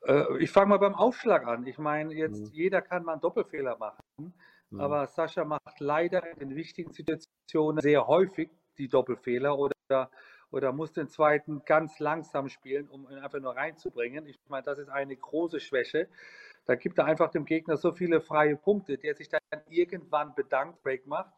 [0.07, 1.67] Äh, ich fange mal beim Aufschlag an.
[1.67, 2.53] Ich meine, jetzt mhm.
[2.53, 4.35] jeder kann mal einen Doppelfehler machen,
[4.71, 4.81] mhm.
[4.81, 10.11] aber Sascha macht leider in den wichtigen Situationen sehr häufig die Doppelfehler oder,
[10.51, 14.27] oder muss den zweiten ganz langsam spielen, um ihn einfach nur reinzubringen.
[14.27, 16.09] Ich meine, das ist eine große Schwäche.
[16.67, 20.83] Da gibt er einfach dem Gegner so viele freie Punkte, der sich dann irgendwann bedankt,
[20.83, 21.33] Break macht.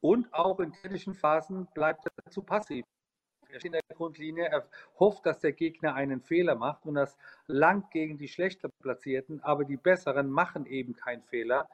[0.00, 2.84] Und auch in kritischen Phasen bleibt er zu passiv.
[3.56, 4.64] Er steht in der Grundlinie, er
[5.00, 7.16] hofft, dass der Gegner einen Fehler macht und das
[7.46, 11.68] langt gegen die schlechter Platzierten, aber die Besseren machen eben keinen Fehler.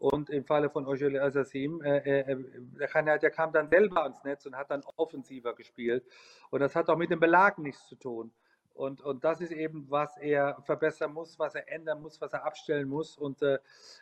[0.00, 2.36] Und im Falle von Ojole Assassim, äh, äh,
[2.78, 6.04] der, der, kam dann selber ans Netz und hat dann offensiver gespielt.
[6.50, 8.32] Und das hat auch mit dem Belag nichts zu tun.
[8.74, 12.44] Und, und das ist eben, was er verbessern muss, was er ändern muss, was er
[12.44, 13.16] abstellen muss.
[13.16, 13.58] Und äh,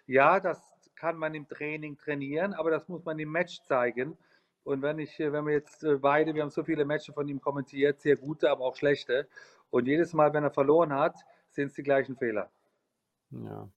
[0.07, 0.61] ja, das
[0.95, 4.19] kann man im Training trainieren, aber das muss man im Match zeigen.
[4.67, 7.41] Und wenn ich, wenn wir jetzt äh, beide, wir haben so viele Matches von ihm
[7.41, 9.29] kommentiert, sehr gute, aber auch schlechte.
[9.71, 11.15] Und jedes Mal, wenn er verloren hat,
[11.51, 12.51] sind es die gleichen Fehler.
[13.31, 13.69] Ja.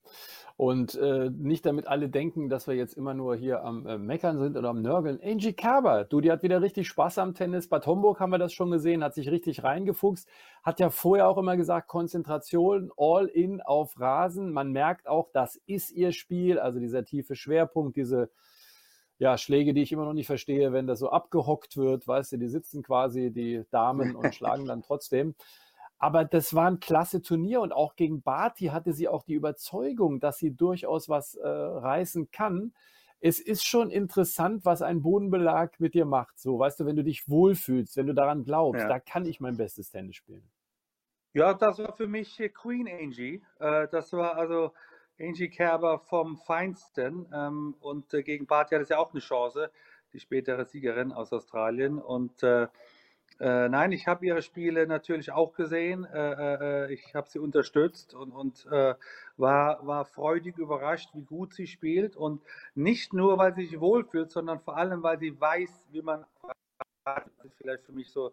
[0.56, 4.40] Und äh, nicht damit alle denken, dass wir jetzt immer nur hier am äh, Meckern
[4.40, 5.20] sind oder am Nörgeln.
[5.22, 7.68] Angie Kerber, du, die hat wieder richtig Spaß am Tennis.
[7.68, 10.28] Bad Homburg haben wir das schon gesehen, hat sich richtig reingefuchst.
[10.64, 14.52] Hat ja vorher auch immer gesagt, Konzentration, all in auf Rasen.
[14.52, 18.28] Man merkt auch, das ist ihr Spiel, also dieser tiefe Schwerpunkt, diese
[19.20, 22.36] ja, Schläge, die ich immer noch nicht verstehe, wenn das so abgehockt wird, weißt du,
[22.38, 25.34] die sitzen quasi, die Damen und schlagen dann trotzdem.
[25.98, 30.20] Aber das war ein klasse Turnier und auch gegen Barty hatte sie auch die Überzeugung,
[30.20, 32.72] dass sie durchaus was äh, reißen kann.
[33.20, 36.38] Es ist schon interessant, was ein Bodenbelag mit dir macht.
[36.38, 38.88] So, weißt du, wenn du dich wohlfühlst, wenn du daran glaubst, ja.
[38.88, 40.50] da kann ich mein bestes Tennis spielen.
[41.34, 43.42] Ja, das war für mich Queen Angie.
[43.58, 44.72] Äh, das war also
[45.20, 47.26] Angie Kerber vom Feinsten.
[47.32, 49.70] Ähm, und äh, gegen Barty hat es ja auch eine Chance,
[50.12, 51.98] die spätere Siegerin aus Australien.
[51.98, 52.68] Und äh,
[53.38, 56.04] äh, nein, ich habe ihre Spiele natürlich auch gesehen.
[56.04, 58.66] Äh, äh, äh ich habe sie unterstützt und, und
[59.36, 62.16] war, war freudig überrascht, wie gut sie spielt.
[62.16, 62.42] Und
[62.74, 66.24] nicht nur, weil sie sich wohlfühlt, sondern vor allem, weil sie weiß, wie man.
[67.04, 68.32] Das ist vielleicht für mich so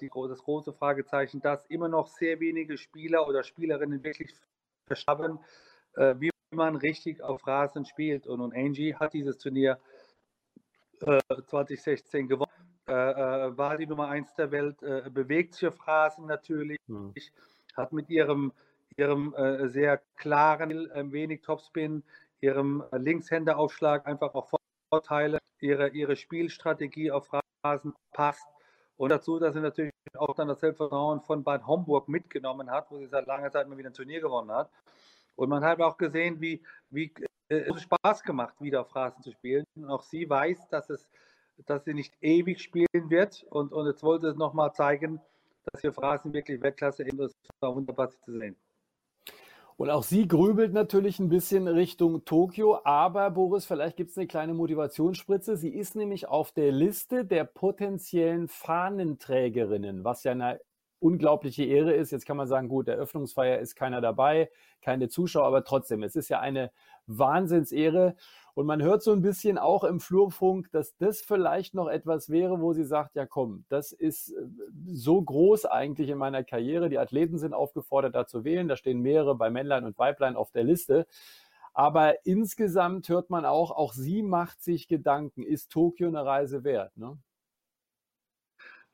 [0.00, 4.32] die, das große Fragezeichen, dass immer noch sehr wenige Spieler oder Spielerinnen wirklich
[5.94, 8.26] verstanden, wie man richtig auf Rasen spielt.
[8.26, 9.78] Und, und Angie hat dieses Turnier
[11.00, 16.26] 2016 gewonnen äh, äh, war die Nummer 1 der Welt, äh, bewegt sich auf Rasen
[16.26, 17.14] natürlich, mhm.
[17.76, 18.52] hat mit ihrem,
[18.96, 20.70] ihrem äh, sehr klaren,
[21.10, 22.02] wenig Topspin,
[22.42, 24.50] ihrem Linkshänderaufschlag einfach auch
[24.90, 27.30] Vorteile, ihre, ihre Spielstrategie auf
[27.64, 28.46] Rasen passt.
[28.96, 32.98] Und dazu, dass sie natürlich auch dann das Selbstvertrauen von Bad Homburg mitgenommen hat, wo
[32.98, 34.70] sie seit langer Zeit mal wieder ein Turnier gewonnen hat.
[35.36, 37.12] Und man hat auch gesehen, wie, wie
[37.48, 39.64] äh, es Spaß gemacht, wieder auf Rasen zu spielen.
[39.76, 41.08] Und auch sie weiß, dass es
[41.66, 43.44] dass sie nicht ewig spielen wird.
[43.50, 45.20] Und, und jetzt wollte es nochmal zeigen,
[45.72, 47.18] dass hier Phrasen wirklich Weltklasse ist.
[47.18, 48.56] Das war wunderbar zu sehen.
[49.76, 54.28] Und auch sie grübelt natürlich ein bisschen Richtung Tokio, aber Boris, vielleicht gibt es eine
[54.28, 55.56] kleine Motivationsspritze.
[55.56, 60.60] Sie ist nämlich auf der Liste der potenziellen Fahnenträgerinnen, was ja eine
[60.98, 62.10] unglaubliche Ehre ist.
[62.10, 66.28] Jetzt kann man sagen, gut, Eröffnungsfeier ist keiner dabei, keine Zuschauer, aber trotzdem, es ist
[66.28, 66.70] ja eine
[67.06, 68.16] Wahnsinnsehre.
[68.54, 72.60] Und man hört so ein bisschen auch im Flurfunk, dass das vielleicht noch etwas wäre,
[72.60, 74.42] wo sie sagt, ja komm, das ist äh,
[74.86, 76.88] so groß eigentlich in meiner Karriere.
[76.88, 78.68] Die Athleten sind aufgefordert, da zu wählen.
[78.68, 81.06] Da stehen mehrere bei Männlein und Weiblein auf der Liste.
[81.72, 85.42] Aber insgesamt hört man auch, auch sie macht sich Gedanken.
[85.42, 86.96] Ist Tokio eine Reise wert?
[86.96, 87.18] Ne?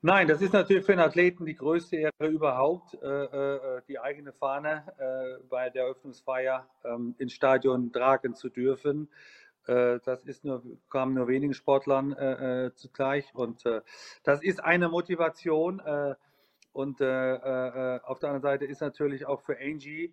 [0.03, 4.33] Nein, das ist natürlich für einen Athleten die größte Ehre überhaupt, äh, äh, die eigene
[4.33, 9.11] Fahne äh, bei der Eröffnungsfeier ähm, ins Stadion tragen zu dürfen.
[9.67, 13.27] Äh, das ist nur, kam nur wenigen Sportlern äh, äh, zugleich.
[13.35, 13.83] Und äh,
[14.23, 15.81] das ist eine Motivation.
[15.81, 16.15] Äh,
[16.73, 20.13] und äh, auf der anderen Seite ist natürlich auch für Angie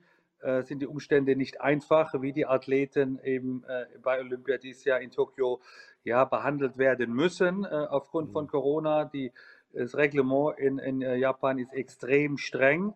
[0.65, 3.63] sind die Umstände nicht einfach, wie die Athleten eben
[4.03, 5.61] bei Olympia dieses Jahr in Tokio
[6.03, 8.49] ja, behandelt werden müssen aufgrund von mhm.
[8.49, 9.05] Corona.
[9.05, 9.31] Die,
[9.73, 12.93] das Reglement in, in Japan ist extrem streng.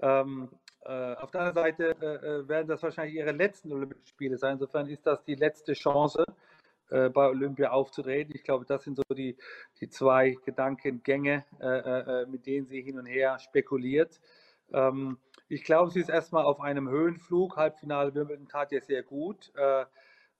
[0.00, 0.48] Ähm,
[0.84, 4.54] äh, auf der anderen Seite äh, äh, werden das wahrscheinlich ihre letzten Olympischen Spiele sein.
[4.54, 6.24] Insofern ist das die letzte Chance,
[6.90, 8.34] äh, bei Olympia aufzutreten.
[8.34, 9.36] Ich glaube, das sind so die,
[9.80, 14.20] die zwei Gedankengänge, äh, äh, mit denen sie hin und her spekuliert.
[14.72, 17.56] Ähm, ich glaube, sie ist erstmal auf einem Höhenflug.
[17.56, 19.52] Halbfinale Wimbledon tat ja sehr gut.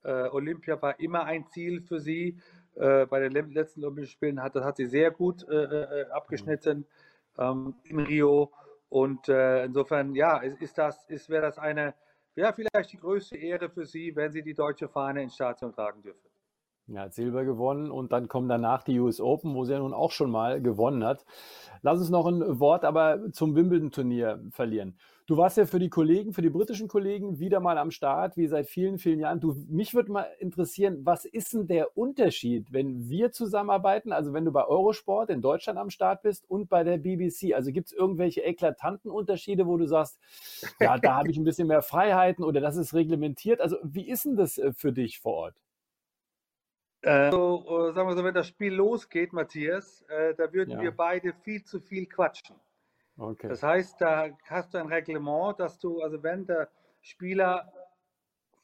[0.03, 2.39] Olympia war immer ein Ziel für sie.
[2.77, 6.87] Äh, bei den letzten Olympischen Spielen hat, das hat sie sehr gut äh, äh abgeschnitten
[7.39, 8.53] ähm, in Rio.
[8.89, 11.95] Und äh, insofern, ja, ist, ist das, ist, wäre das eine,
[12.37, 16.03] ja, vielleicht die größte Ehre für sie, wenn sie die deutsche Fahne ins Stadion tragen
[16.03, 16.29] dürfen.
[16.87, 19.95] Ja, hat Silber gewonnen und dann kommen danach die US Open, wo sie ja nun
[19.95, 21.25] auch schon mal gewonnen hat.
[21.81, 24.99] Lass uns noch ein Wort aber zum Wimbledon-Turnier verlieren.
[25.27, 28.47] Du warst ja für die Kollegen, für die britischen Kollegen wieder mal am Start, wie
[28.47, 29.41] seit vielen, vielen Jahren.
[29.41, 34.45] Du, mich würde mal interessieren, was ist denn der Unterschied, wenn wir zusammenarbeiten, also wenn
[34.45, 37.55] du bei Eurosport in Deutschland am Start bist und bei der BBC?
[37.55, 40.19] Also gibt es irgendwelche eklatanten Unterschiede, wo du sagst,
[40.79, 43.63] ja, da habe ich ein bisschen mehr Freiheiten oder das ist reglementiert?
[43.63, 45.57] Also wie ist denn das äh, für dich vor Ort?
[47.01, 50.83] Äh, so, sagen wir so, wenn das Spiel losgeht, Matthias, äh, da würden ja.
[50.83, 52.57] wir beide viel zu viel quatschen.
[53.17, 53.49] Okay.
[53.49, 56.69] Das heißt, da hast du ein Reglement, dass du, also wenn der
[57.01, 57.73] Spieler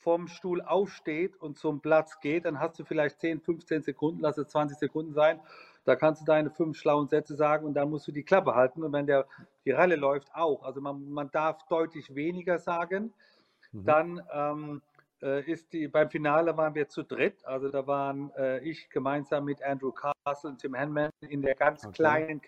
[0.01, 4.39] vom Stuhl aufsteht und zum Platz geht, dann hast du vielleicht 10, 15 Sekunden, lass
[4.39, 5.41] es 20 Sekunden sein.
[5.85, 8.83] Da kannst du deine fünf schlauen Sätze sagen und dann musst du die Klappe halten.
[8.83, 9.27] Und wenn der,
[9.65, 10.63] die Ralle läuft, auch.
[10.63, 13.13] Also man, man darf deutlich weniger sagen.
[13.73, 13.85] Mhm.
[13.85, 14.83] Dann ähm,
[15.23, 17.45] äh, ist die, beim Finale waren wir zu dritt.
[17.45, 21.85] Also da waren äh, ich gemeinsam mit Andrew Castle und Tim Henman in der ganz
[21.85, 21.95] okay.
[21.95, 22.41] kleinen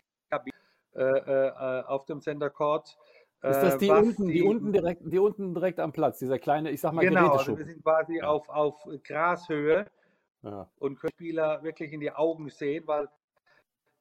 [0.95, 2.97] auf dem Center Court.
[3.43, 6.71] Ist das die unten, die, die, unten direkt, die unten direkt am Platz, dieser kleine,
[6.71, 8.29] ich sag mal, Genau, also wir sind quasi ja.
[8.29, 9.91] auf, auf Grashöhe
[10.43, 10.69] ja.
[10.79, 13.09] und können Spieler wirklich in die Augen sehen, weil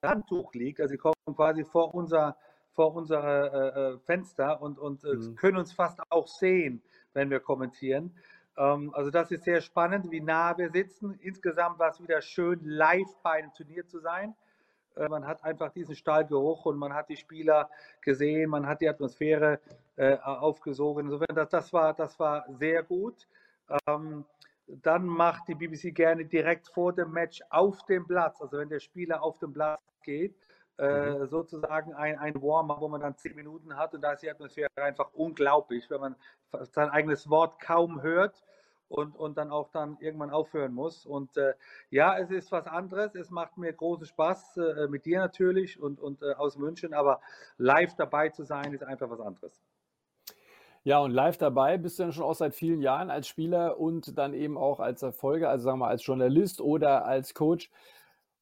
[0.01, 0.79] das Handtuch liegt.
[0.79, 2.37] Also sie kommen quasi vor unser,
[2.73, 5.35] vor unser äh, Fenster und, und mhm.
[5.35, 8.15] können uns fast auch sehen, wenn wir kommentieren.
[8.57, 11.15] Ähm, also das ist sehr spannend, wie nah wir sitzen.
[11.19, 14.35] Insgesamt war es wieder schön, live bei einem Turnier zu sein.
[14.95, 17.69] Äh, man hat einfach diesen Stahlgeruch und man hat die Spieler
[18.01, 19.59] gesehen, man hat die Atmosphäre
[19.95, 21.05] äh, aufgesogen.
[21.05, 23.27] Insofern, das, das, war, das war sehr gut.
[23.87, 24.25] Ähm,
[24.67, 28.79] dann macht die BBC gerne direkt vor dem Match auf dem Platz, also wenn der
[28.79, 30.35] Spieler auf dem Platz geht,
[30.77, 31.27] äh, mhm.
[31.27, 34.69] sozusagen ein, ein Warm-up, wo man dann zehn Minuten hat und da ist die Atmosphäre
[34.75, 36.15] einfach unglaublich, wenn man
[36.71, 38.41] sein eigenes Wort kaum hört
[38.91, 41.05] und, und dann auch dann irgendwann aufhören muss.
[41.05, 41.53] Und äh,
[41.89, 43.15] ja, es ist was anderes.
[43.15, 47.21] Es macht mir großen Spaß äh, mit dir natürlich und, und äh, aus München, aber
[47.57, 49.61] live dabei zu sein, ist einfach was anderes.
[50.83, 54.17] Ja, und live dabei bist du dann schon auch seit vielen Jahren als Spieler und
[54.17, 57.69] dann eben auch als Erfolger, also sagen wir als Journalist oder als Coach.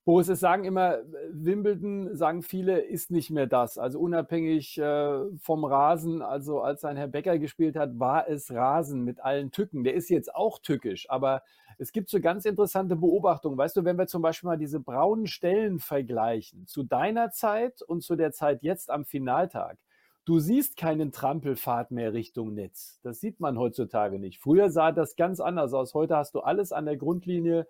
[0.10, 3.78] Boris, es sagen immer, Wimbledon, sagen viele, ist nicht mehr das.
[3.78, 9.04] Also unabhängig äh, vom Rasen, also als ein Herr Becker gespielt hat, war es Rasen
[9.04, 9.84] mit allen Tücken.
[9.84, 11.44] Der ist jetzt auch tückisch, aber
[11.78, 13.56] es gibt so ganz interessante Beobachtungen.
[13.56, 18.02] Weißt du, wenn wir zum Beispiel mal diese braunen Stellen vergleichen, zu deiner Zeit und
[18.02, 19.78] zu der Zeit jetzt am Finaltag,
[20.26, 23.00] du siehst keinen Trampelpfad mehr Richtung Netz.
[23.04, 24.40] Das sieht man heutzutage nicht.
[24.40, 25.94] Früher sah das ganz anders aus.
[25.94, 27.68] Heute hast du alles an der Grundlinie.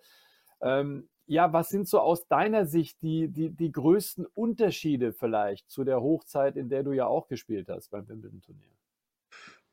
[0.62, 5.84] Ähm, ja, was sind so aus deiner Sicht die, die, die größten Unterschiede vielleicht zu
[5.84, 8.66] der Hochzeit, in der du ja auch gespielt hast beim Wimbledon-Turnier?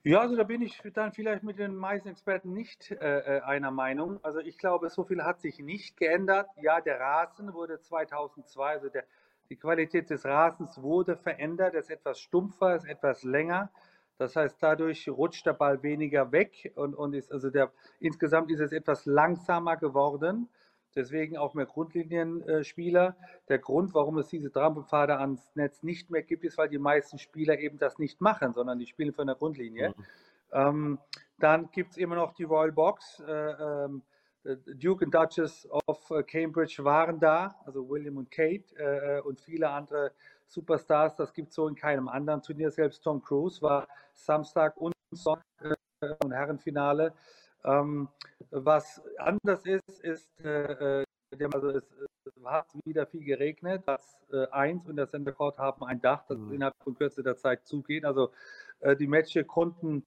[0.02, 3.70] Ja, also da bin ich dann vielleicht mit den meisten Experten nicht äh, äh einer
[3.70, 4.22] Meinung.
[4.22, 6.46] Also ich glaube, so viel hat sich nicht geändert.
[6.60, 9.04] Ja, der Rasen wurde 2002, also der,
[9.48, 13.70] die Qualität des Rasens wurde verändert, ist etwas stumpfer, ist etwas länger.
[14.18, 18.60] Das heißt, dadurch rutscht der Ball weniger weg und, und ist also der insgesamt ist
[18.60, 20.50] es etwas langsamer geworden
[20.96, 23.16] deswegen auch mehr Grundlinienspieler.
[23.48, 27.18] Der Grund, warum es diese Trampelpfade ans Netz nicht mehr gibt, ist, weil die meisten
[27.18, 29.90] Spieler eben das nicht machen, sondern die spielen von der Grundlinie.
[29.90, 30.04] Mhm.
[30.52, 30.98] Ähm,
[31.38, 33.20] dann gibt es immer noch die Royal Box.
[33.20, 34.02] Äh, ähm,
[34.76, 40.12] Duke und Duchess of Cambridge waren da, also William und Kate äh, und viele andere
[40.46, 41.16] Superstars.
[41.16, 42.70] Das gibt es so in keinem anderen Turnier.
[42.70, 45.44] Selbst Tom Cruise war Samstag und Sonntag
[46.00, 47.12] äh, im Herrenfinale.
[47.66, 48.08] Ähm,
[48.50, 51.04] was anders ist, ist, äh, äh
[51.52, 51.84] also es,
[52.24, 53.82] es, hat wieder viel geregnet.
[53.86, 56.54] Das äh, 1 und der Center Court haben ein Dach, das mhm.
[56.54, 58.04] innerhalb von Kürze der Zeit zugeht.
[58.04, 58.30] Also
[58.80, 60.04] äh, die Matches konnten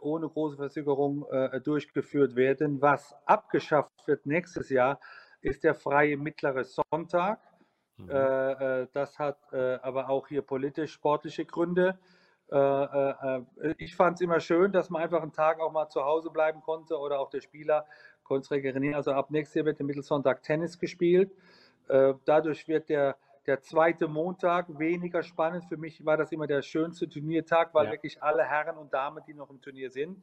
[0.00, 2.82] ohne große Verzögerung äh, durchgeführt werden.
[2.82, 5.00] Was abgeschafft wird nächstes Jahr,
[5.40, 7.40] ist der freie mittlere Sonntag.
[7.96, 8.10] Mhm.
[8.10, 11.98] Äh, das hat aber auch hier politisch-sportliche Gründe.
[12.50, 15.88] Äh, äh, äh, ich fand es immer schön, dass man einfach einen Tag auch mal
[15.88, 17.84] zu Hause bleiben konnte oder auch der Spieler
[18.24, 18.94] konnte es regenerieren.
[18.94, 21.30] Also ab nächstes Jahr wird der Mittelsonntag Tennis gespielt.
[22.26, 25.64] dadurch wird der, der zweite Montag weniger spannend.
[25.64, 27.92] Für mich war das immer der schönste Turniertag, weil ja.
[27.92, 30.22] wirklich alle Herren und Damen, die noch im Turnier sind,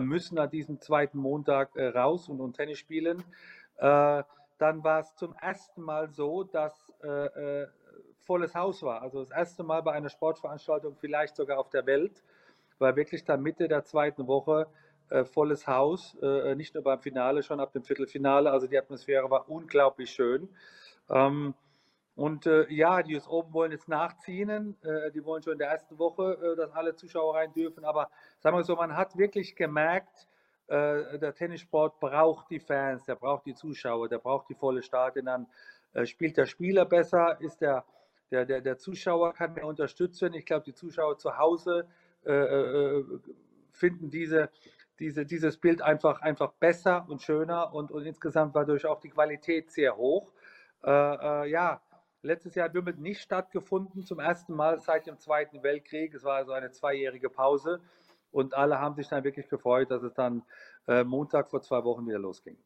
[0.00, 3.24] müssen an diesem zweiten Montag raus und, und Tennis spielen.
[3.76, 4.24] dann
[4.84, 6.92] war es zum ersten Mal so, dass
[8.24, 9.02] volles Haus war.
[9.02, 12.22] Also das erste Mal bei einer Sportveranstaltung, vielleicht sogar auf der Welt,
[12.78, 14.66] war wirklich dann Mitte der zweiten Woche
[15.10, 18.50] äh, volles Haus, äh, nicht nur beim Finale, schon ab dem Viertelfinale.
[18.50, 20.48] Also die Atmosphäre war unglaublich schön.
[21.10, 21.54] Ähm,
[22.14, 24.76] und äh, ja, die US Open wollen jetzt nachziehen.
[24.82, 27.84] Äh, die wollen schon in der ersten Woche, äh, dass alle Zuschauer rein dürfen.
[27.84, 30.26] Aber sagen wir so, man hat wirklich gemerkt,
[30.66, 35.26] äh, der Tennissport braucht die Fans, der braucht die Zuschauer, der braucht die volle Stadien.
[35.26, 35.46] Dann
[35.94, 37.84] äh, spielt der Spieler besser, ist der,
[38.32, 40.34] der, der, der Zuschauer kann mehr unterstützen.
[40.34, 41.86] Ich glaube, die Zuschauer zu Hause
[42.24, 43.02] äh,
[43.70, 44.50] finden diese,
[44.98, 49.10] diese, dieses Bild einfach, einfach besser und schöner und, und insgesamt war dadurch auch die
[49.10, 50.32] Qualität sehr hoch.
[50.84, 51.80] ja,
[52.24, 56.14] Letztes Jahr hat Wimbledon nicht stattgefunden, zum ersten Mal seit dem Zweiten Weltkrieg.
[56.14, 57.80] Es war also eine zweijährige Pause
[58.30, 60.44] und alle haben sich dann wirklich gefreut, dass es dann
[60.86, 62.56] äh, Montag vor zwei Wochen wieder losging.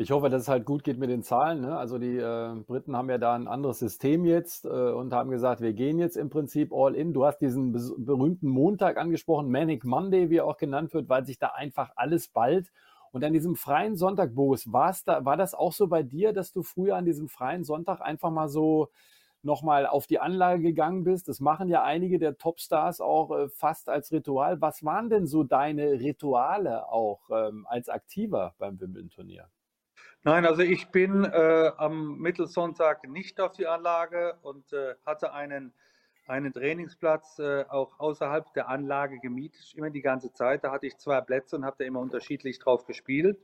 [0.00, 1.60] Ich hoffe, dass es halt gut geht mit den Zahlen.
[1.60, 1.76] Ne?
[1.76, 5.60] Also die äh, Briten haben ja da ein anderes System jetzt äh, und haben gesagt,
[5.60, 7.12] wir gehen jetzt im Prinzip all in.
[7.12, 11.40] Du hast diesen berühmten Montag angesprochen, Manic Monday, wie er auch genannt wird, weil sich
[11.40, 12.70] da einfach alles ballt.
[13.10, 16.52] Und an diesem freien Sonntag, Boris, war's da, war das auch so bei dir, dass
[16.52, 18.90] du früher an diesem freien Sonntag einfach mal so
[19.42, 21.26] nochmal auf die Anlage gegangen bist?
[21.26, 24.60] Das machen ja einige der Topstars auch äh, fast als Ritual.
[24.60, 29.48] Was waren denn so deine Rituale auch ähm, als Aktiver beim Wimbledon-Turnier?
[30.24, 35.72] Nein, also ich bin äh, am Mittelsonntag nicht auf die Anlage und äh, hatte einen
[36.28, 40.62] einen Trainingsplatz äh, auch außerhalb der Anlage gemietet, immer die ganze Zeit.
[40.62, 43.38] Da hatte ich zwei Plätze und habe da immer unterschiedlich drauf gespielt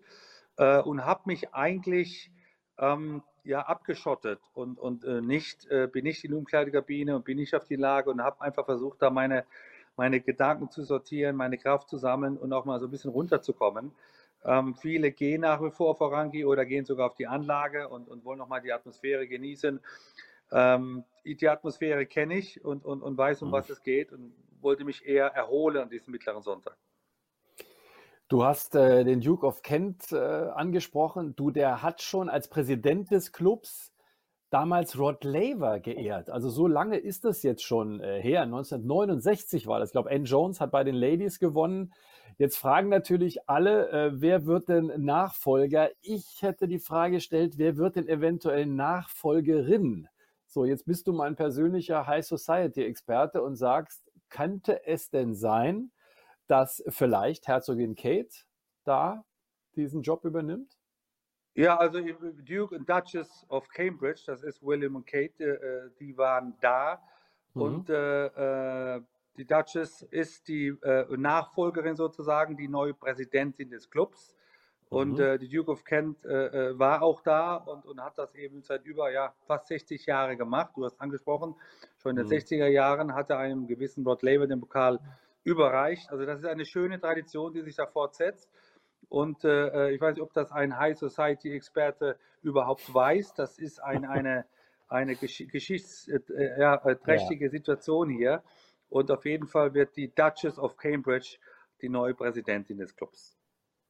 [0.59, 2.31] äh, und habe mich eigentlich
[2.79, 7.39] ähm, ja abgeschottet und, und äh, nicht, äh, bin nicht in die Umkleidekabine und bin
[7.39, 9.45] nicht auf die Lage und habe einfach versucht, da meine,
[9.97, 13.93] meine Gedanken zu sortieren, meine Kraft zu sammeln und auch mal so ein bisschen runterzukommen.
[14.45, 18.25] Ähm, viele gehen nach wie vor voran oder gehen sogar auf die Anlage und, und
[18.25, 19.81] wollen nochmal die Atmosphäre genießen.
[20.53, 23.53] Ähm, die Atmosphäre kenne ich und, und, und weiß, um mhm.
[23.53, 26.77] was es geht und wollte mich eher erholen an diesem mittleren Sonntag.
[28.29, 31.37] Du hast äh, den Duke of Kent äh, angesprochen.
[31.37, 33.93] Du, der hat schon als Präsident des Clubs
[34.51, 36.31] damals Rod Laver geehrt.
[36.31, 38.43] Also so lange ist das jetzt schon äh, her.
[38.43, 39.91] 1969 war das.
[39.91, 41.93] Ich glaube, Ann Jones hat bei den Ladies gewonnen.
[42.37, 45.91] Jetzt fragen natürlich alle, äh, wer wird denn Nachfolger?
[46.01, 50.09] Ich hätte die Frage gestellt, wer wird denn eventuell Nachfolgerin?
[50.47, 55.93] So, jetzt bist du mein persönlicher High Society Experte und sagst, könnte es denn sein,
[56.47, 58.35] dass vielleicht Herzogin Kate
[58.85, 59.25] da
[59.77, 60.77] diesen Job übernimmt?
[61.55, 66.55] Ja, also Duke und Duchess of Cambridge, das ist William und Kate, äh, die waren
[66.61, 67.01] da.
[67.55, 67.63] Mhm.
[67.63, 69.03] Und äh, äh,
[69.37, 74.35] die Duchess ist die äh, Nachfolgerin sozusagen, die neue Präsidentin des Clubs.
[74.91, 75.21] Und mhm.
[75.21, 78.63] äh, die Duke of Kent äh, äh, war auch da und, und hat das eben
[78.63, 80.73] seit über ja, fast 60 Jahren gemacht.
[80.77, 81.57] Du hast angesprochen,
[81.99, 82.33] schon in den mhm.
[82.33, 85.01] 60er Jahren hat er einem gewissen Rod Laver den Pokal
[85.43, 86.11] überreicht.
[86.11, 88.49] Also das ist eine schöne Tradition, die sich da fortsetzt.
[89.09, 93.35] Und äh, äh ich weiß nicht, ob das ein High Society-Experte überhaupt weiß.
[93.35, 94.45] Das ist ein, eine,
[94.89, 97.51] eine Gesch geschichtsträchtige ja, ja.
[97.51, 98.43] Situation hier.
[98.89, 101.39] Und auf jeden Fall wird die Duchess of Cambridge
[101.81, 103.37] die neue Präsidentin des Clubs.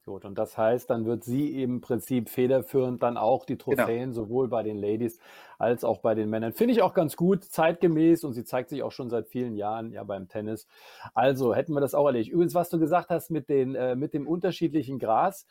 [0.05, 3.75] Gut, und das heißt, dann wird sie im Prinzip federführend dann auch die genau.
[3.75, 4.13] Trophäen genau.
[4.13, 5.19] sowohl bei den Ladies
[5.57, 6.53] als auch bei den Männern.
[6.53, 9.91] Finde ich auch ganz gut, zeitgemäß und sie zeigt sich auch schon seit vielen Jahren
[9.91, 10.67] ja beim Tennis.
[11.15, 12.31] Also hätten wir das auch erledigt.
[12.31, 15.47] Übrigens, was du gesagt hast mit, den, äh, mit dem unterschiedlichen Gras,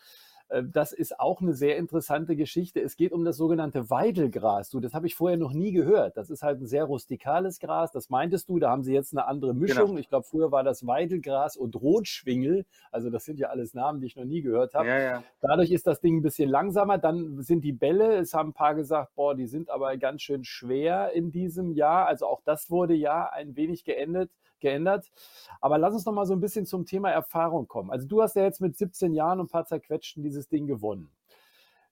[0.63, 2.81] das ist auch eine sehr interessante Geschichte.
[2.81, 4.71] Es geht um das sogenannte Weidelgras.
[4.71, 6.17] Du, das habe ich vorher noch nie gehört.
[6.17, 7.93] Das ist halt ein sehr rustikales Gras.
[7.93, 9.87] Das meintest du, da haben sie jetzt eine andere Mischung.
[9.87, 9.99] Genau.
[9.99, 12.67] Ich glaube, früher war das Weidelgras und Rotschwingel.
[12.93, 14.89] Also das sind ja alles Namen, die ich noch nie gehört habe.
[14.89, 15.25] Ja, ja.
[15.41, 16.99] Dadurch ist das Ding ein bisschen langsamer.
[16.99, 20.45] Dann sind die Bälle, es haben ein paar gesagt, boah, die sind aber ganz schön
[20.45, 22.07] schwer in diesem Jahr.
[22.07, 24.31] Also auch das wurde ja ein wenig geendet
[24.65, 25.13] geändert.
[25.61, 27.91] Aber lass uns noch mal so ein bisschen zum Thema Erfahrung kommen.
[27.91, 31.11] Also du hast ja jetzt mit 17 Jahren und ein paar zerquetschten dieses Ding gewonnen.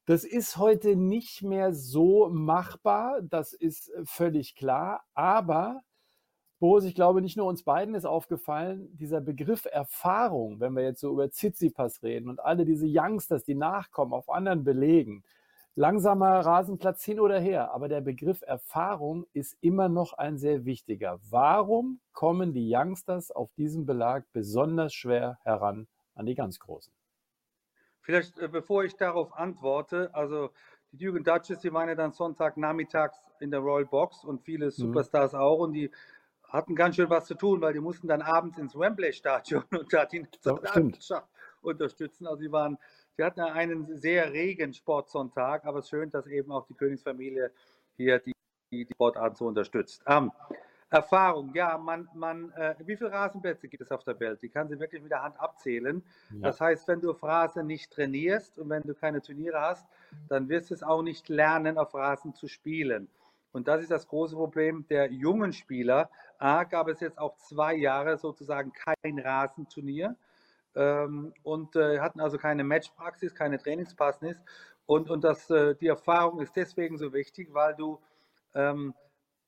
[0.07, 5.05] Das ist heute nicht mehr so machbar, das ist äh, völlig klar.
[5.15, 5.83] Aber,
[6.59, 11.01] Boris, ich glaube, nicht nur uns beiden ist aufgefallen, dieser Begriff Erfahrung, wenn wir jetzt
[11.01, 15.23] so über Tsitsipas reden und alle diese Youngsters, die nachkommen, auf anderen belegen,
[15.75, 21.19] Langsamer Rasenplatz hin oder her, aber der Begriff Erfahrung ist immer noch ein sehr wichtiger.
[21.31, 26.93] Warum kommen die Youngsters auf diesem Belag besonders schwer heran an die ganz Großen?
[28.03, 30.51] Vielleicht, äh, bevor ich darauf antworte, also
[30.91, 34.71] die Jürgen Duchess, die waren ja dann Sonntagnachmittags in der Royal Box und viele mhm.
[34.73, 35.39] Superstars mhm.
[35.39, 35.91] auch und die
[36.49, 40.05] hatten ganz schön was zu tun, weil die mussten dann abends ins Wembley-Stadion und da
[40.05, 41.23] die ja,
[41.63, 42.27] unterstützen.
[42.27, 42.77] Also die waren
[43.17, 47.51] wir hatten einen sehr regen Sportsonntag, aber es ist schön, dass eben auch die Königsfamilie
[47.97, 48.33] hier die,
[48.71, 50.03] die Sportart so unterstützt.
[50.07, 50.33] Ähm,
[50.93, 54.43] Erfahrung, ja, man, man, äh, wie viele Rasenplätze gibt es auf der Welt?
[54.43, 56.03] Die kann sie wirklich mit der Hand abzählen.
[56.31, 56.41] Ja.
[56.49, 59.87] Das heißt, wenn du auf Rasen nicht trainierst und wenn du keine Turniere hast,
[60.29, 63.09] dann wirst du es auch nicht lernen, auf Rasen zu spielen.
[63.53, 66.11] Und das ist das große Problem der jungen Spieler.
[66.39, 70.17] A, gab es jetzt auch zwei Jahre sozusagen kein Rasenturnier
[70.75, 74.43] ähm, und äh, hatten also keine Matchpraxis, keine Trainingspraxis.
[74.87, 78.01] Und, und das, äh, die Erfahrung ist deswegen so wichtig, weil du
[78.55, 78.95] ähm,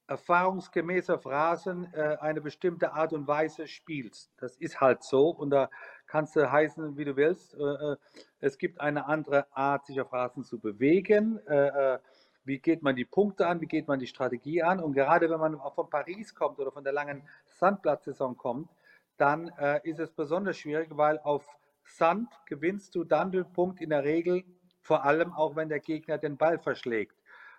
[0.06, 4.30] erfahrungsgemäß auf Rasen äh, eine bestimmte Art und Weise spielst.
[4.38, 5.70] Das ist halt so und da
[6.06, 7.54] kannst du heißen, wie du willst.
[7.54, 7.96] Äh, äh
[8.40, 11.40] es gibt eine andere Art, sich auf Rasen zu bewegen.
[11.46, 11.98] Äh, äh,
[12.44, 14.80] wie geht man die Punkte an, wie geht man die Strategie an.
[14.80, 18.68] Und gerade wenn man auch von Paris kommt oder von der langen Sandplatzsaison kommt,
[19.16, 21.46] dann äh, ist es besonders schwierig, weil auf
[21.84, 24.44] Sand gewinnst du dann den Punkt in der Regel,
[24.80, 27.16] vor allem auch wenn der Gegner den Ball verschlägt.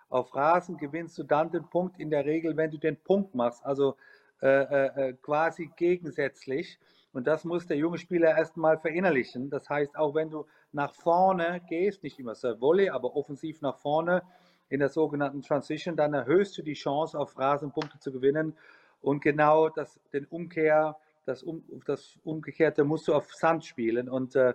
[0.08, 3.64] Auf Rasen gewinnst du dann den Punkt in der Regel, wenn du den Punkt machst,
[3.64, 3.96] also
[4.42, 6.78] äh, äh, äh quasi gegensätzlich.
[7.12, 9.48] Und das muss der junge Spieler erstmal verinnerlichen.
[9.48, 13.78] Das heißt, auch wenn du nach vorne gehst, nicht immer sehr Volley, aber offensiv nach
[13.78, 14.22] vorne
[14.68, 18.56] in der sogenannten Transition, dann erhöhst du die Chance, auf Rasen Punkte zu gewinnen.
[19.00, 20.96] Und genau das, den Umkehr,
[21.26, 24.08] das, um, das Umgekehrte musst du auf Sand spielen.
[24.08, 24.54] Und äh,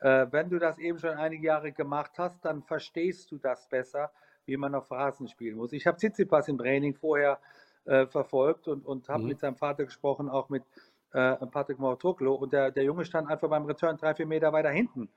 [0.00, 4.10] äh, wenn du das eben schon einige Jahre gemacht hast, dann verstehst du das besser
[4.48, 5.72] wie man auf Rasen spielen muss.
[5.72, 7.38] Ich habe Tsitsipas im Training vorher
[7.84, 9.28] äh, verfolgt und, und habe mhm.
[9.28, 10.64] mit seinem Vater gesprochen, auch mit
[11.12, 12.34] äh, Patrick Mortoklo.
[12.34, 15.08] Und der, der Junge stand einfach beim Return drei, vier Meter weiter hinten.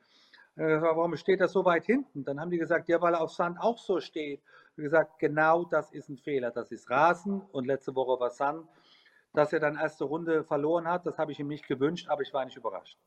[0.58, 2.26] Gesagt, warum steht er so weit hinten?
[2.26, 4.42] Dann haben die gesagt, ja, weil er auf Sand auch so steht.
[4.76, 6.52] Ich gesagt, genau das ist ein Fehler.
[6.52, 8.68] Das ist Rasen und letzte Woche war Sand.
[9.34, 12.34] Dass er dann erste Runde verloren hat, das habe ich ihm nicht gewünscht, aber ich
[12.34, 12.98] war nicht überrascht.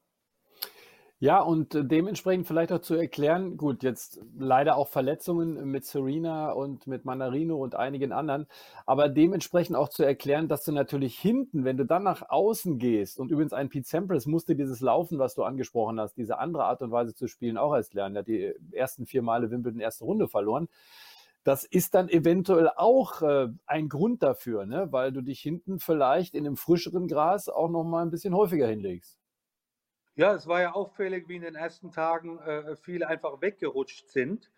[1.21, 6.87] Ja, und dementsprechend vielleicht auch zu erklären, gut, jetzt leider auch Verletzungen mit Serena und
[6.87, 8.47] mit Manarino und einigen anderen,
[8.85, 13.19] aber dementsprechend auch zu erklären, dass du natürlich hinten, wenn du dann nach außen gehst
[13.21, 16.83] und übrigens ein Pete Sampras musste dieses Laufen, was du angesprochen hast, diese andere Art
[16.83, 18.17] und Weise zu spielen, auch erst lernen.
[18.17, 20.69] Er hat die ersten vier Male Wimbledon erste Runde verloren.
[21.45, 24.89] Das ist dann eventuell auch äh, ein Grund dafür, ne?
[24.91, 28.67] weil du dich hinten vielleicht in einem frischeren Gras auch noch mal ein bisschen häufiger
[28.67, 29.21] hinlegst.
[30.17, 34.51] Ja, es war ja auffällig, wie in den ersten Tagen äh, viele einfach weggerutscht sind.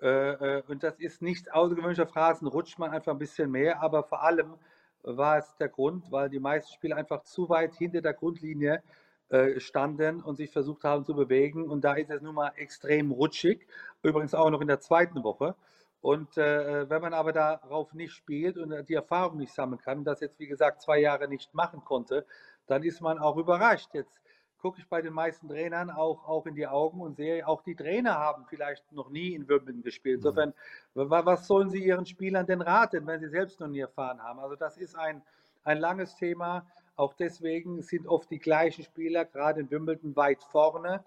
[0.00, 4.04] Äh, äh, und das ist nicht außergewöhnlicher Phrasen, rutscht man einfach ein bisschen mehr, aber
[4.04, 4.54] vor allem
[5.02, 8.82] war es der Grund, weil die meisten Spieler einfach zu weit hinter der Grundlinie
[9.28, 11.68] äh, standen und sich versucht haben zu bewegen.
[11.68, 13.66] Und da ist es nun mal extrem rutschig,
[14.02, 15.54] übrigens auch noch in der zweiten Woche.
[16.00, 20.20] Und äh, wenn man aber darauf nicht spielt und die Erfahrung nicht sammeln kann, das
[20.20, 22.24] jetzt wie gesagt zwei Jahre nicht machen konnte,
[22.66, 23.90] dann ist man auch überrascht.
[23.92, 24.20] Jetzt
[24.60, 27.74] gucke ich bei den meisten Trainern auch, auch in die Augen und sehe, auch die
[27.74, 30.20] Trainer haben vielleicht noch nie in Wimbledon gespielt.
[30.20, 30.26] Mhm.
[30.26, 30.54] Insofern,
[30.94, 34.38] was sollen sie ihren Spielern denn raten, wenn sie selbst noch nie erfahren haben?
[34.38, 35.22] Also das ist ein,
[35.64, 36.66] ein langes Thema.
[36.96, 41.02] Auch deswegen sind oft die gleichen Spieler, gerade in Wimbledon, weit vorne.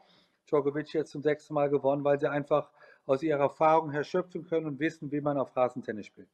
[0.48, 2.70] Djokovic jetzt zum sechsten Mal gewonnen, weil sie einfach
[3.06, 6.30] aus ihrer Erfahrung her schöpfen können und wissen, wie man auf Rasentennis spielt.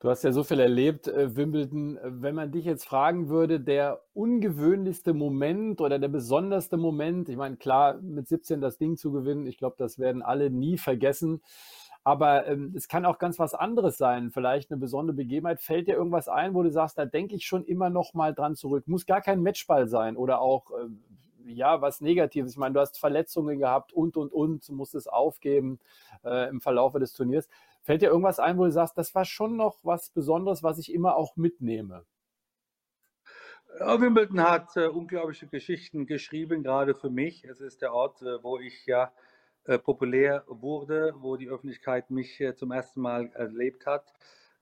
[0.00, 1.98] Du hast ja so viel erlebt, äh, Wimbledon.
[2.04, 7.56] Wenn man dich jetzt fragen würde, der ungewöhnlichste Moment oder der besonderste Moment, ich meine,
[7.56, 11.42] klar, mit 17 das Ding zu gewinnen, ich glaube, das werden alle nie vergessen.
[12.04, 14.30] Aber ähm, es kann auch ganz was anderes sein.
[14.30, 15.60] Vielleicht eine besondere Begebenheit.
[15.60, 18.54] Fällt dir irgendwas ein, wo du sagst, da denke ich schon immer noch mal dran
[18.54, 18.86] zurück.
[18.86, 20.88] Muss gar kein Matchball sein oder auch, äh,
[21.48, 22.52] ja, was Negatives.
[22.52, 25.78] Ich meine, du hast Verletzungen gehabt und, und, und, musst es aufgeben
[26.24, 27.48] äh, im Verlaufe des Turniers.
[27.82, 30.92] Fällt dir irgendwas ein, wo du sagst, das war schon noch was Besonderes, was ich
[30.92, 32.04] immer auch mitnehme?
[33.78, 37.44] Ja, Wimbledon hat äh, unglaubliche Geschichten geschrieben, gerade für mich.
[37.44, 39.12] Es ist der Ort, äh, wo ich ja
[39.68, 44.14] äh, populär wurde, wo die Öffentlichkeit mich äh, zum ersten Mal erlebt hat.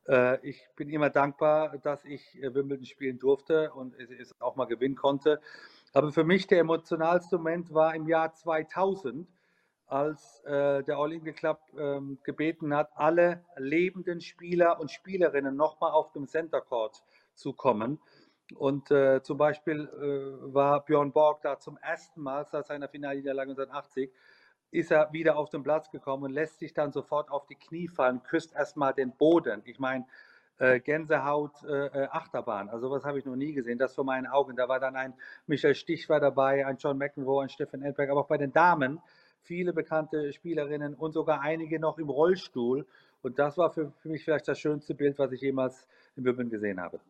[0.09, 4.97] Äh, ich bin immer dankbar, dass ich Wimbledon spielen durfte und es, auch mal gewinnen
[4.97, 5.41] konnte.
[5.97, 9.27] Aber für mich der emotionalste Moment war im Jahr 2000
[9.87, 16.13] als äh, der All-England Club ähm, gebeten hat, alle lebenden Spieler und Spielerinnen nochmal auf
[16.13, 17.03] dem Center Court
[17.35, 17.99] zu kommen.
[18.57, 23.53] Und äh, zum Beispiel äh, war Björn Borg da zum ersten Mal seit seiner Finalniederlage
[23.53, 24.13] 1980,
[24.73, 27.89] ist er wieder auf den Platz gekommen und lässt sich dann sofort auf die Knie
[27.89, 29.63] fallen, küsst erstmal den Boden.
[29.65, 30.05] Ich meine,
[30.59, 32.69] äh, Gänsehaut, äh, äh, Achterbahn.
[32.69, 33.79] Also was habe ich noch nie gesehen.
[33.79, 34.57] Das vor meinen Augen.
[34.57, 35.15] Da war dann ein
[35.47, 39.01] Michael Stich war dabei, ein John McEnroe, ein Stefan Edberg, aber auch bei den Damen
[39.43, 42.87] viele bekannte Spielerinnen und sogar einige noch im Rollstuhl.
[43.23, 45.87] Und das war für, für mich vielleicht das schönste Bild, was ich jemals
[46.17, 47.01] in Wimbledon gesehen habe.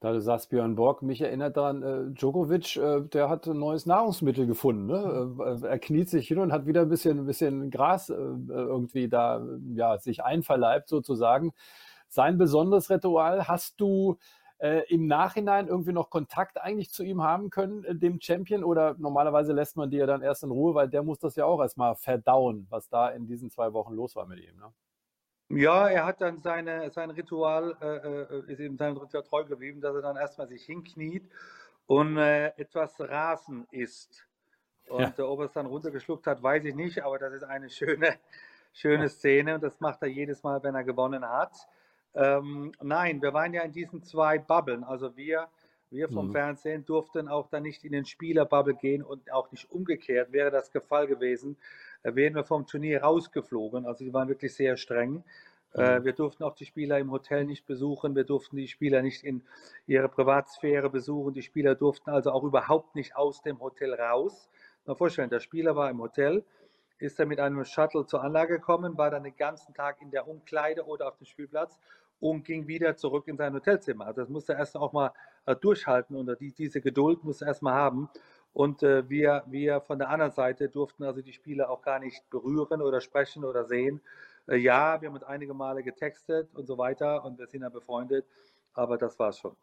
[0.00, 3.86] Da du sagst, Björn Borg, mich erinnert daran, äh, Djokovic, äh, der hat ein neues
[3.86, 4.86] Nahrungsmittel gefunden.
[4.86, 5.62] Ne?
[5.62, 9.08] Äh, er kniet sich hin und hat wieder ein bisschen, ein bisschen Gras äh, irgendwie
[9.08, 9.42] da
[9.74, 11.54] ja, sich einverleibt sozusagen.
[12.14, 13.48] Sein besonderes Ritual.
[13.48, 14.16] Hast du
[14.58, 18.64] äh, im Nachhinein irgendwie noch Kontakt eigentlich zu ihm haben können, äh, dem Champion?
[18.64, 21.44] Oder normalerweise lässt man die ja dann erst in Ruhe, weil der muss das ja
[21.44, 24.56] auch erstmal verdauen, was da in diesen zwei Wochen los war mit ihm.
[24.56, 24.72] Ne?
[25.60, 29.80] Ja, er hat dann seine, sein Ritual, äh, äh ist ihm seinem Ritual treu geblieben,
[29.80, 31.28] dass er dann erstmal sich hinkniet
[31.86, 34.26] und äh, etwas Rasen isst.
[34.88, 35.24] Und ja.
[35.24, 38.16] ob er es dann runtergeschluckt hat, weiß ich nicht, aber das ist eine schöne,
[38.72, 41.52] schöne Szene und das macht er jedes Mal, wenn er gewonnen hat.
[42.14, 44.84] Ähm, nein, wir waren ja in diesen zwei Bubblen.
[44.84, 45.48] Also wir,
[45.90, 46.32] wir vom mhm.
[46.32, 50.32] Fernsehen durften auch dann nicht in den Spielerbubble gehen und auch nicht umgekehrt.
[50.32, 51.56] Wäre das der Fall gewesen,
[52.02, 53.86] äh, wären wir vom Turnier rausgeflogen.
[53.86, 55.24] Also die waren wirklich sehr streng.
[55.74, 56.04] Äh, mhm.
[56.04, 58.14] wir durften auch die Spieler im Hotel nicht besuchen.
[58.14, 59.42] Wir durften die Spieler nicht in
[59.86, 61.34] ihre Privatsphäre besuchen.
[61.34, 64.48] Die Spieler durften also auch überhaupt nicht aus dem Hotel raus.
[64.86, 66.44] Mal vorstellen, der Spieler war im Hotel,
[66.98, 70.28] ist er mit einem Shuttle zur Anlage gekommen, war dann den ganzen Tag in der
[70.28, 71.78] Umkleide oder auf dem Spielplatz
[72.24, 74.06] und ging wieder zurück in sein Hotelzimmer.
[74.06, 75.12] Also das musste er erst auch mal
[75.44, 78.08] äh, durchhalten und die, diese Geduld musste er erst mal haben.
[78.54, 82.30] Und äh, wir, wir von der anderen Seite durften also die Spieler auch gar nicht
[82.30, 84.00] berühren oder sprechen oder sehen.
[84.48, 87.68] Äh, ja, wir haben uns einige Male getextet und so weiter und wir sind ja
[87.68, 88.24] befreundet,
[88.72, 89.54] aber das war es schon.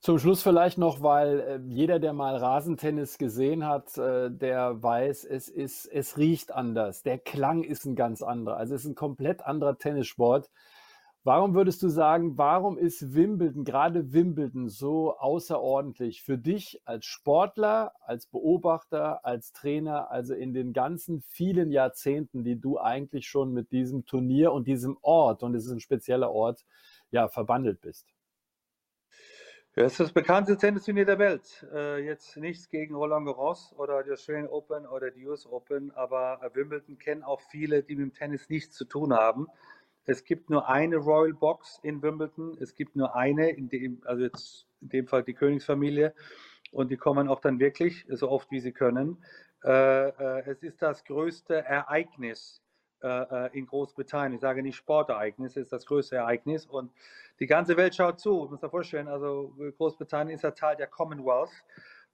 [0.00, 5.24] Zum Schluss vielleicht noch, weil äh, jeder, der mal Rasentennis gesehen hat, äh, der weiß,
[5.24, 7.04] es ist, es riecht anders.
[7.04, 8.56] Der Klang ist ein ganz anderer.
[8.56, 10.50] Also es ist ein komplett anderer Tennissport.
[11.28, 17.92] Warum würdest du sagen, warum ist Wimbledon, gerade Wimbledon, so außerordentlich für dich als Sportler,
[18.00, 23.72] als Beobachter, als Trainer, also in den ganzen vielen Jahrzehnten, die du eigentlich schon mit
[23.72, 26.64] diesem Turnier und diesem Ort, und es ist ein spezieller Ort,
[27.10, 28.06] ja, verbandelt bist?
[29.76, 31.66] Ja, es ist das bekannteste Tennisturnier der Welt.
[31.74, 36.40] Äh, jetzt nichts gegen Roland Garros oder die Australian Open oder die US Open, aber
[36.54, 39.46] Wimbledon kennen auch viele, die mit dem Tennis nichts zu tun haben.
[40.08, 42.56] Es gibt nur eine Royal Box in Wimbledon.
[42.62, 46.14] Es gibt nur eine, in dem, also jetzt in dem Fall die Königsfamilie.
[46.72, 49.22] Und die kommen auch dann wirklich so oft, wie sie können.
[49.62, 52.62] Äh, äh, es ist das größte Ereignis
[53.02, 54.32] äh, äh in Großbritannien.
[54.32, 56.64] Ich sage nicht Sportereignis, es ist das größte Ereignis.
[56.64, 56.90] Und
[57.38, 58.46] die ganze Welt schaut zu.
[58.46, 61.52] Ich muss sich vorstellen, also Großbritannien ist ja Teil der Commonwealth.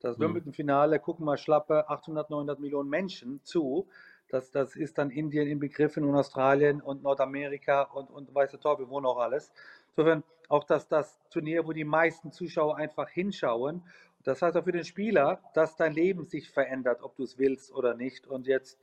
[0.00, 0.22] Das mhm.
[0.24, 3.86] Wimbledon-Finale gucken mal schlappe 800, 900 Millionen Menschen zu.
[4.34, 8.88] Das, das ist dann Indien inbegriffen und Australien und Nordamerika und, und weiß der Teufel,
[8.88, 9.52] wo noch alles.
[9.90, 13.84] Insofern auch das, das Turnier, wo die meisten Zuschauer einfach hinschauen.
[14.24, 17.72] Das heißt auch für den Spieler, dass dein Leben sich verändert, ob du es willst
[17.72, 18.26] oder nicht.
[18.26, 18.76] Und jetzt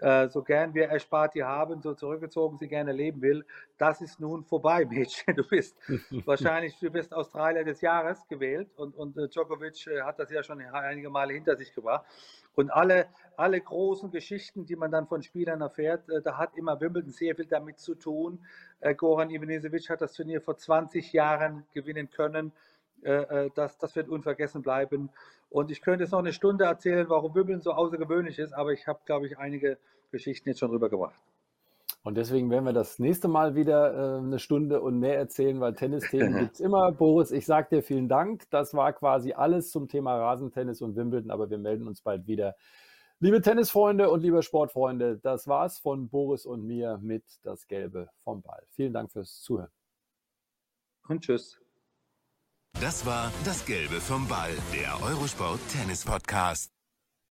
[0.00, 3.44] so gern wir Ersparti haben, so zurückgezogen sie gerne leben will,
[3.78, 5.34] das ist nun vorbei, Mädchen.
[5.34, 5.76] Du bist
[6.24, 10.42] wahrscheinlich, du bist Australier des Jahres gewählt und, und äh, Djokovic äh, hat das ja
[10.42, 12.04] schon einige Male hinter sich gebracht.
[12.54, 16.80] Und alle, alle großen Geschichten, die man dann von Spielern erfährt, äh, da hat immer
[16.80, 18.44] Wimbledon sehr viel damit zu tun.
[18.80, 22.52] Äh, Goran Ivanisevic hat das Turnier vor 20 Jahren gewinnen können.
[23.04, 25.10] Äh, das, das wird unvergessen bleiben.
[25.50, 28.86] Und ich könnte jetzt noch eine Stunde erzählen, warum Wimbledon so außergewöhnlich ist, aber ich
[28.86, 29.78] habe, glaube ich, einige
[30.10, 31.14] Geschichten jetzt schon rübergebracht.
[32.02, 35.74] Und deswegen werden wir das nächste Mal wieder äh, eine Stunde und mehr erzählen, weil
[35.74, 36.92] Tennisthemen gibt es immer.
[36.92, 38.48] Boris, ich sage dir vielen Dank.
[38.50, 42.56] Das war quasi alles zum Thema Rasentennis und Wimbledon, aber wir melden uns bald wieder.
[43.20, 48.42] Liebe Tennisfreunde und liebe Sportfreunde, das war's von Boris und mir mit das Gelbe vom
[48.42, 48.62] Ball.
[48.70, 49.70] Vielen Dank fürs Zuhören.
[51.08, 51.63] Und tschüss.
[52.80, 56.73] Das war das Gelbe vom Ball, der Eurosport Tennis Podcast.